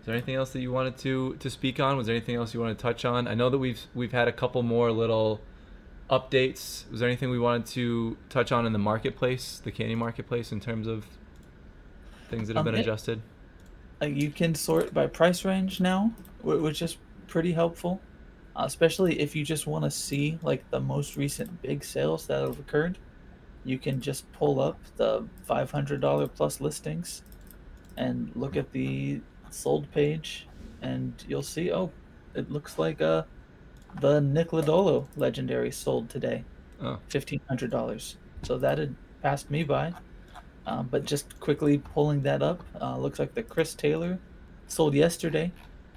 Is 0.00 0.06
there 0.06 0.14
anything 0.14 0.34
else 0.34 0.50
that 0.52 0.60
you 0.60 0.72
wanted 0.72 0.96
to 0.98 1.36
to 1.36 1.50
speak 1.50 1.78
on? 1.80 1.96
Was 1.96 2.06
there 2.06 2.16
anything 2.16 2.36
else 2.36 2.54
you 2.54 2.60
want 2.60 2.76
to 2.76 2.82
touch 2.82 3.04
on? 3.04 3.28
I 3.28 3.34
know 3.34 3.50
that 3.50 3.58
we've 3.58 3.80
we've 3.94 4.12
had 4.12 4.28
a 4.28 4.32
couple 4.32 4.62
more 4.62 4.90
little 4.90 5.40
updates. 6.08 6.90
Was 6.90 7.00
there 7.00 7.08
anything 7.08 7.30
we 7.30 7.38
wanted 7.38 7.66
to 7.66 8.16
touch 8.30 8.50
on 8.50 8.66
in 8.66 8.72
the 8.72 8.78
marketplace, 8.78 9.60
the 9.62 9.70
candy 9.70 9.94
marketplace, 9.94 10.52
in 10.52 10.60
terms 10.60 10.86
of 10.86 11.06
things 12.28 12.48
that 12.48 12.56
have 12.56 12.66
Um, 12.66 12.72
been 12.72 12.80
it- 12.80 12.82
adjusted? 12.86 13.20
Uh, 14.02 14.06
you 14.06 14.30
can 14.30 14.54
sort 14.54 14.94
by 14.94 15.06
price 15.06 15.44
range 15.44 15.78
now, 15.78 16.12
which 16.42 16.80
is 16.80 16.96
pretty 17.26 17.52
helpful, 17.52 18.00
especially 18.64 19.20
if 19.20 19.34
you 19.36 19.44
just 19.44 19.66
want 19.66 19.84
to 19.84 19.90
see 19.90 20.38
like 20.42 20.68
the 20.70 20.80
most 20.80 21.16
recent 21.16 21.62
big 21.62 21.84
sales 21.84 22.26
that 22.26 22.40
have 22.40 22.58
occurred. 22.58 22.98
You 23.64 23.78
can 23.78 24.00
just 24.00 24.30
pull 24.32 24.60
up 24.60 24.78
the 24.96 25.26
$500 25.48 26.30
plus 26.34 26.60
listings 26.60 27.22
and 27.96 28.30
look 28.34 28.56
at 28.56 28.72
the 28.72 29.20
sold 29.50 29.90
page, 29.92 30.48
and 30.80 31.12
you'll 31.28 31.42
see 31.42 31.70
oh, 31.72 31.92
it 32.34 32.50
looks 32.50 32.78
like 32.78 33.00
uh, 33.02 33.24
the 34.00 34.20
Nickelodeon 34.20 35.06
legendary 35.16 35.70
sold 35.72 36.08
today, 36.08 36.44
Oh, 36.80 36.98
$1,500. 37.10 38.16
So 38.42 38.58
that 38.58 38.78
had 38.78 38.94
passed 39.22 39.50
me 39.50 39.64
by. 39.64 39.92
Um, 40.66 40.88
but 40.90 41.04
just 41.04 41.38
quickly 41.40 41.78
pulling 41.78 42.22
that 42.22 42.42
up, 42.42 42.62
uh, 42.80 42.96
looks 42.96 43.18
like 43.18 43.34
the 43.34 43.42
Chris 43.42 43.74
Taylor 43.74 44.18
sold 44.66 44.94
yesterday, 44.94 45.52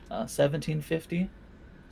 uh, 0.10 0.26
seventeen 0.26 0.82
fifty. 0.82 1.30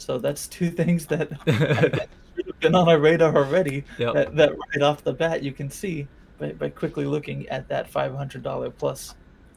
So 0.02 0.18
that's 0.18 0.48
two 0.48 0.72
things 0.72 1.06
that 1.08 1.32
have 1.48 2.60
been 2.60 2.76
on 2.76 2.90
our 2.90 3.00
radar 3.00 3.36
already. 3.36 3.84
Yep. 4.00 4.14
That, 4.14 4.36
that 4.36 4.52
right 4.52 4.82
off 4.82 5.04
the 5.04 5.14
bat 5.14 5.44
you 5.44 5.52
can 5.52 5.70
see 5.70 6.08
by, 6.40 6.54
by 6.54 6.70
quickly 6.70 7.06
looking 7.06 7.48
at 7.50 7.68
that 7.70 7.90
five 7.90 8.14
hundred 8.16 8.44
dollar 8.44 8.70
plus 8.72 9.16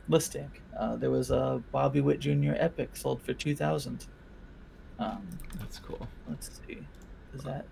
listing. 0.08 0.50
Uh, 0.78 0.96
there 0.96 1.10
was 1.10 1.30
a 1.30 1.62
Bobby 1.72 2.00
Witt 2.02 2.20
Jr. 2.20 2.52
Epic 2.56 2.94
sold 2.94 3.22
for 3.22 3.32
two 3.32 3.56
thousand. 3.56 4.06
Um, 4.98 5.26
That's 5.58 5.78
cool. 5.80 6.06
let's 6.28 6.60
see, 6.66 6.78
is 7.34 7.42
that 7.42 7.64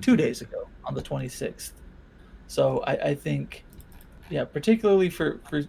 two 0.00 0.16
days 0.16 0.42
ago 0.42 0.68
on 0.84 0.94
the 0.94 1.02
26th. 1.02 1.72
So 2.46 2.84
I, 2.86 2.92
I 3.08 3.14
think, 3.14 3.64
yeah, 4.30 4.44
particularly 4.44 5.10
for, 5.10 5.40
for, 5.50 5.64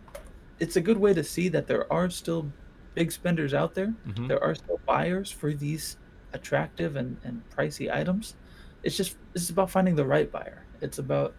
it's 0.59 0.75
a 0.75 0.81
good 0.81 0.97
way 0.97 1.13
to 1.13 1.23
see 1.23 1.49
that 1.49 1.65
there 1.65 1.91
are 1.91 2.09
still 2.11 2.51
big 2.93 3.11
spenders 3.11 3.53
out 3.55 3.73
there. 3.73 3.93
Mhm. 4.07 4.27
There 4.27 4.43
are 4.43 4.53
still 4.53 4.79
buyers 4.85 5.31
for 5.31 5.53
these 5.53 5.97
attractive 6.33 6.95
and, 6.95 7.17
and 7.23 7.41
pricey 7.49 7.93
items. 7.93 8.35
It's 8.83 8.95
just, 8.95 9.17
it's 9.33 9.49
about 9.49 9.69
finding 9.69 9.95
the 9.95 10.05
right 10.05 10.31
buyer. 10.31 10.63
It's 10.81 10.99
about, 10.99 11.33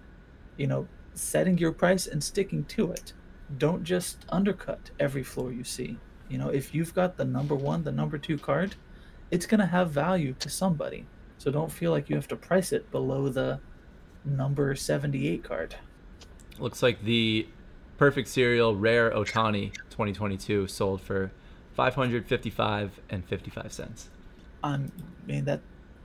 you 0.57 0.67
know, 0.67 0.87
setting 1.15 1.59
your 1.59 1.73
price 1.73 2.07
and 2.07 2.23
sticking 2.23 2.65
to 2.65 2.93
it. 2.93 3.13
Don't 3.59 3.83
just 3.83 4.25
undercut 4.29 4.91
every 4.99 5.23
floor 5.23 5.53
you 5.53 5.65
see. 5.65 5.99
You 6.29 6.39
know, 6.39 6.49
if 6.49 6.75
you've 6.75 6.95
got 6.95 7.17
the 7.17 7.25
number 7.25 7.55
one, 7.55 7.83
the 7.83 7.93
number 7.93 8.19
two 8.19 8.39
card, 8.39 8.77
it's 9.31 9.47
to 9.47 9.67
have 9.67 9.91
value 9.91 10.35
to 10.39 10.49
somebody. 10.49 11.07
So 11.39 11.51
don't 11.51 11.73
feel 11.73 11.91
like 11.91 12.09
you 12.09 12.17
have 12.17 12.29
to 12.29 12.37
price 12.37 12.73
it 12.73 12.91
below 12.91 13.29
the 13.29 13.61
number 14.25 14.75
78 14.75 15.43
card. 15.43 15.77
Looks 16.59 16.83
like 16.83 17.03
the 17.03 17.49
perfect 17.97 18.29
serial 18.29 18.77
rare 18.77 19.11
Ohtani 19.11 19.73
2022 19.91 20.67
sold 20.69 21.01
for 21.01 21.33
555 21.75 23.01
and 23.09 23.25
55 23.25 23.73
cents. 23.73 24.11
I 24.63 24.79
mean, 25.27 25.45
that 25.45 25.61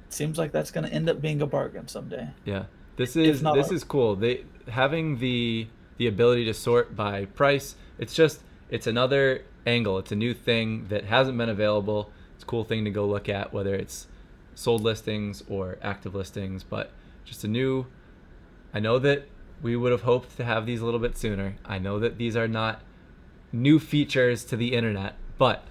seems 0.10 0.38
like 0.38 0.52
that's 0.52 0.72
going 0.72 0.88
to 0.88 0.94
end 0.94 1.10
up 1.10 1.22
being 1.22 1.41
a 1.41 1.46
bargain 1.46 1.88
someday. 1.88 2.30
Yeah. 2.46 2.65
This 2.96 3.15
is 3.15 3.41
this 3.41 3.44
like- 3.44 3.72
is 3.72 3.84
cool. 3.84 4.15
They 4.15 4.46
having 4.70 5.20
the 5.20 5.68
the 5.98 6.08
ability 6.08 6.46
to 6.46 6.54
sort 6.54 6.96
by 6.96 7.26
price. 7.26 7.76
It's 7.98 8.13
just 8.13 8.41
it's 8.70 8.88
another 8.88 9.44
angle. 9.65 9.98
It's 10.00 10.12
a 10.12 10.15
new 10.15 10.34
thing 10.34 10.88
that 10.88 11.06
hasn't 11.06 11.38
been 11.38 11.50
available. 11.50 12.12
It's 12.36 12.44
a 12.44 12.48
cool 12.48 12.63
thing 12.63 12.86
to 12.86 12.91
go 12.91 13.06
look 13.06 13.28
at 13.30 13.54
whether 13.54 13.76
it's 13.76 14.08
sold 14.54 14.82
listings 14.82 15.44
or 15.50 15.78
active 15.82 16.15
listings, 16.15 16.63
but 16.63 16.91
just 17.26 17.44
a 17.44 17.48
new 17.48 17.86
I 18.74 18.80
know 18.80 19.00
that 19.00 19.28
we 19.62 19.76
would 19.76 19.91
have 19.91 20.02
hoped 20.02 20.36
to 20.38 20.44
have 20.44 20.65
these 20.65 20.82
a 20.82 20.86
little 20.86 21.00
bit 21.00 21.18
sooner. 21.18 21.56
I 21.65 21.80
know 21.80 22.00
that 22.00 22.18
these 22.18 22.36
are 22.36 22.48
not 22.48 22.82
new 23.52 23.80
features 23.80 24.44
to 24.46 24.58
the 24.58 24.74
internet, 24.74 25.15
but 25.38 25.65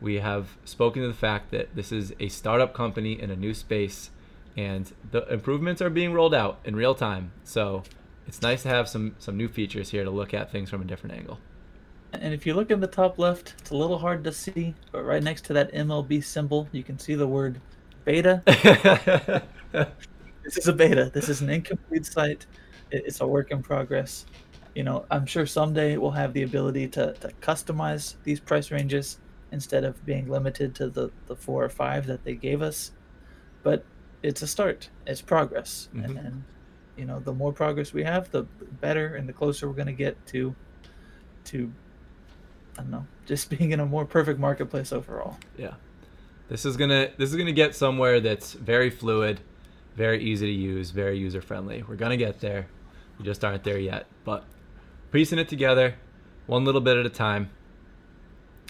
we 0.00 0.16
have 0.16 0.56
spoken 0.64 1.02
to 1.02 1.08
the 1.08 1.14
fact 1.14 1.50
that 1.50 1.74
this 1.74 1.92
is 1.92 2.14
a 2.20 2.28
startup 2.28 2.74
company 2.74 3.20
in 3.20 3.30
a 3.30 3.36
new 3.36 3.54
space 3.54 4.10
and 4.56 4.92
the 5.10 5.26
improvements 5.32 5.80
are 5.80 5.90
being 5.90 6.12
rolled 6.12 6.34
out 6.34 6.60
in 6.64 6.74
real 6.74 6.94
time. 6.94 7.32
So 7.44 7.82
it's 8.26 8.42
nice 8.42 8.62
to 8.62 8.68
have 8.68 8.88
some 8.88 9.14
some 9.18 9.36
new 9.36 9.48
features 9.48 9.90
here 9.90 10.04
to 10.04 10.10
look 10.10 10.34
at 10.34 10.50
things 10.50 10.70
from 10.70 10.82
a 10.82 10.84
different 10.84 11.16
angle. 11.16 11.38
And 12.12 12.32
if 12.32 12.46
you 12.46 12.54
look 12.54 12.70
in 12.70 12.80
the 12.80 12.86
top 12.86 13.18
left, 13.18 13.54
it's 13.58 13.70
a 13.70 13.76
little 13.76 13.98
hard 13.98 14.24
to 14.24 14.32
see, 14.32 14.74
but 14.92 15.04
right 15.04 15.22
next 15.22 15.44
to 15.46 15.52
that 15.52 15.72
MLB 15.72 16.24
symbol, 16.24 16.66
you 16.72 16.82
can 16.82 16.98
see 16.98 17.14
the 17.14 17.26
word 17.26 17.60
beta. 18.04 18.42
This 20.48 20.56
is 20.56 20.66
a 20.66 20.72
beta. 20.72 21.10
This 21.12 21.28
is 21.28 21.42
an 21.42 21.50
incomplete 21.50 22.06
site. 22.06 22.46
It's 22.90 23.20
a 23.20 23.26
work 23.26 23.50
in 23.50 23.62
progress. 23.62 24.24
You 24.74 24.82
know, 24.82 25.04
I'm 25.10 25.26
sure 25.26 25.44
someday 25.44 25.98
we'll 25.98 26.12
have 26.12 26.32
the 26.32 26.42
ability 26.42 26.88
to, 26.88 27.12
to 27.20 27.28
customize 27.42 28.14
these 28.24 28.40
price 28.40 28.70
ranges 28.70 29.18
instead 29.50 29.84
of 29.84 30.04
being 30.04 30.28
limited 30.28 30.74
to 30.76 30.88
the, 30.88 31.10
the 31.26 31.36
four 31.36 31.64
or 31.64 31.68
five 31.68 32.06
that 32.06 32.24
they 32.24 32.34
gave 32.34 32.60
us. 32.62 32.92
But 33.62 33.84
it's 34.22 34.42
a 34.42 34.46
start. 34.46 34.90
It's 35.06 35.20
progress. 35.22 35.88
And, 35.92 36.16
Mhm. 36.16 36.26
and 36.26 36.44
you 36.96 37.04
know, 37.04 37.20
the 37.20 37.32
more 37.32 37.52
progress 37.52 37.92
we 37.92 38.02
have, 38.04 38.30
the 38.30 38.42
better 38.80 39.14
and 39.14 39.28
the 39.28 39.32
closer 39.32 39.68
we're 39.68 39.74
going 39.74 39.86
to 39.86 39.92
get 39.92 40.24
to 40.28 40.54
to 41.46 41.72
I 42.76 42.82
don't 42.82 42.90
know, 42.90 43.06
just 43.26 43.50
being 43.50 43.72
in 43.72 43.80
a 43.80 43.86
more 43.86 44.04
perfect 44.04 44.38
marketplace 44.38 44.92
overall. 44.92 45.38
yeah. 45.56 45.74
This 46.48 46.64
is 46.64 46.76
gonna 46.78 47.10
this 47.18 47.28
is 47.30 47.36
gonna 47.36 47.52
get 47.52 47.74
somewhere 47.74 48.20
that's 48.20 48.54
very 48.54 48.88
fluid, 48.88 49.40
very 49.96 50.22
easy 50.22 50.46
to 50.46 50.52
use, 50.52 50.90
very 50.92 51.18
user 51.18 51.42
friendly. 51.42 51.82
We're 51.86 51.96
gonna 51.96 52.16
get 52.16 52.40
there. 52.40 52.68
We 53.18 53.24
just 53.24 53.44
aren't 53.44 53.64
there 53.64 53.78
yet. 53.78 54.06
But 54.24 54.44
piecing 55.12 55.38
it 55.38 55.48
together, 55.48 55.96
one 56.46 56.64
little 56.64 56.80
bit 56.80 56.96
at 56.96 57.04
a 57.04 57.10
time. 57.10 57.50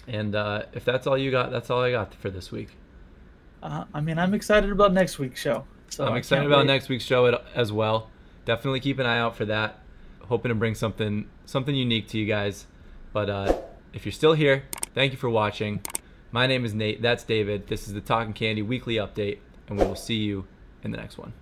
And 0.09 0.35
uh, 0.35 0.63
if 0.73 0.85
that's 0.85 1.07
all 1.07 1.19
you 1.19 1.31
got, 1.31 1.51
that's 1.51 1.71
all 1.71 1.83
I 1.83 1.91
got 1.91 2.15
for 2.15 2.31
this 2.31 2.51
week. 2.51 2.71
Uh, 3.63 3.85
I 3.93 4.01
mean, 4.01 4.19
I'm 4.19 4.33
excited 4.35 4.71
about 4.71 4.93
next 4.93 5.19
week's 5.19 5.41
show. 5.41 5.65
So 5.91 6.07
I'm 6.07 6.17
excited 6.17 6.47
about 6.47 6.61
wait. 6.61 6.67
next 6.67 6.89
week's 6.89 7.05
show 7.05 7.41
as 7.55 7.71
well. 7.71 8.11
Definitely 8.45 8.81
keep 8.81 8.99
an 8.99 9.07
eye 9.07 9.19
out 9.19 9.37
for 9.37 9.45
that. 9.45 9.81
Hoping 10.23 10.49
to 10.49 10.55
bring 10.55 10.75
something 10.75 11.29
something 11.45 11.75
unique 11.75 12.09
to 12.09 12.19
you 12.19 12.27
guys. 12.27 12.67
But 13.13 13.31
uh, 13.31 13.59
if 13.93 14.05
you're 14.05 14.13
still 14.13 14.33
here, 14.35 14.65
thank 14.95 15.13
you 15.13 15.19
for 15.19 15.31
watching. 15.31 15.83
My 16.31 16.47
name 16.47 16.65
is 16.65 16.75
Nate. 16.75 17.01
That's 17.01 17.25
David. 17.25 17.69
This 17.69 17.87
is 17.87 17.95
the 17.95 18.01
Talkin' 18.01 18.35
Candy 18.35 18.63
weekly 18.63 18.97
update, 18.97 19.39
and 19.69 19.79
we 19.79 19.85
will 19.85 19.97
see 19.97 20.17
you 20.17 20.47
in 20.83 20.91
the 20.91 20.99
next 20.99 21.19
one. 21.19 21.33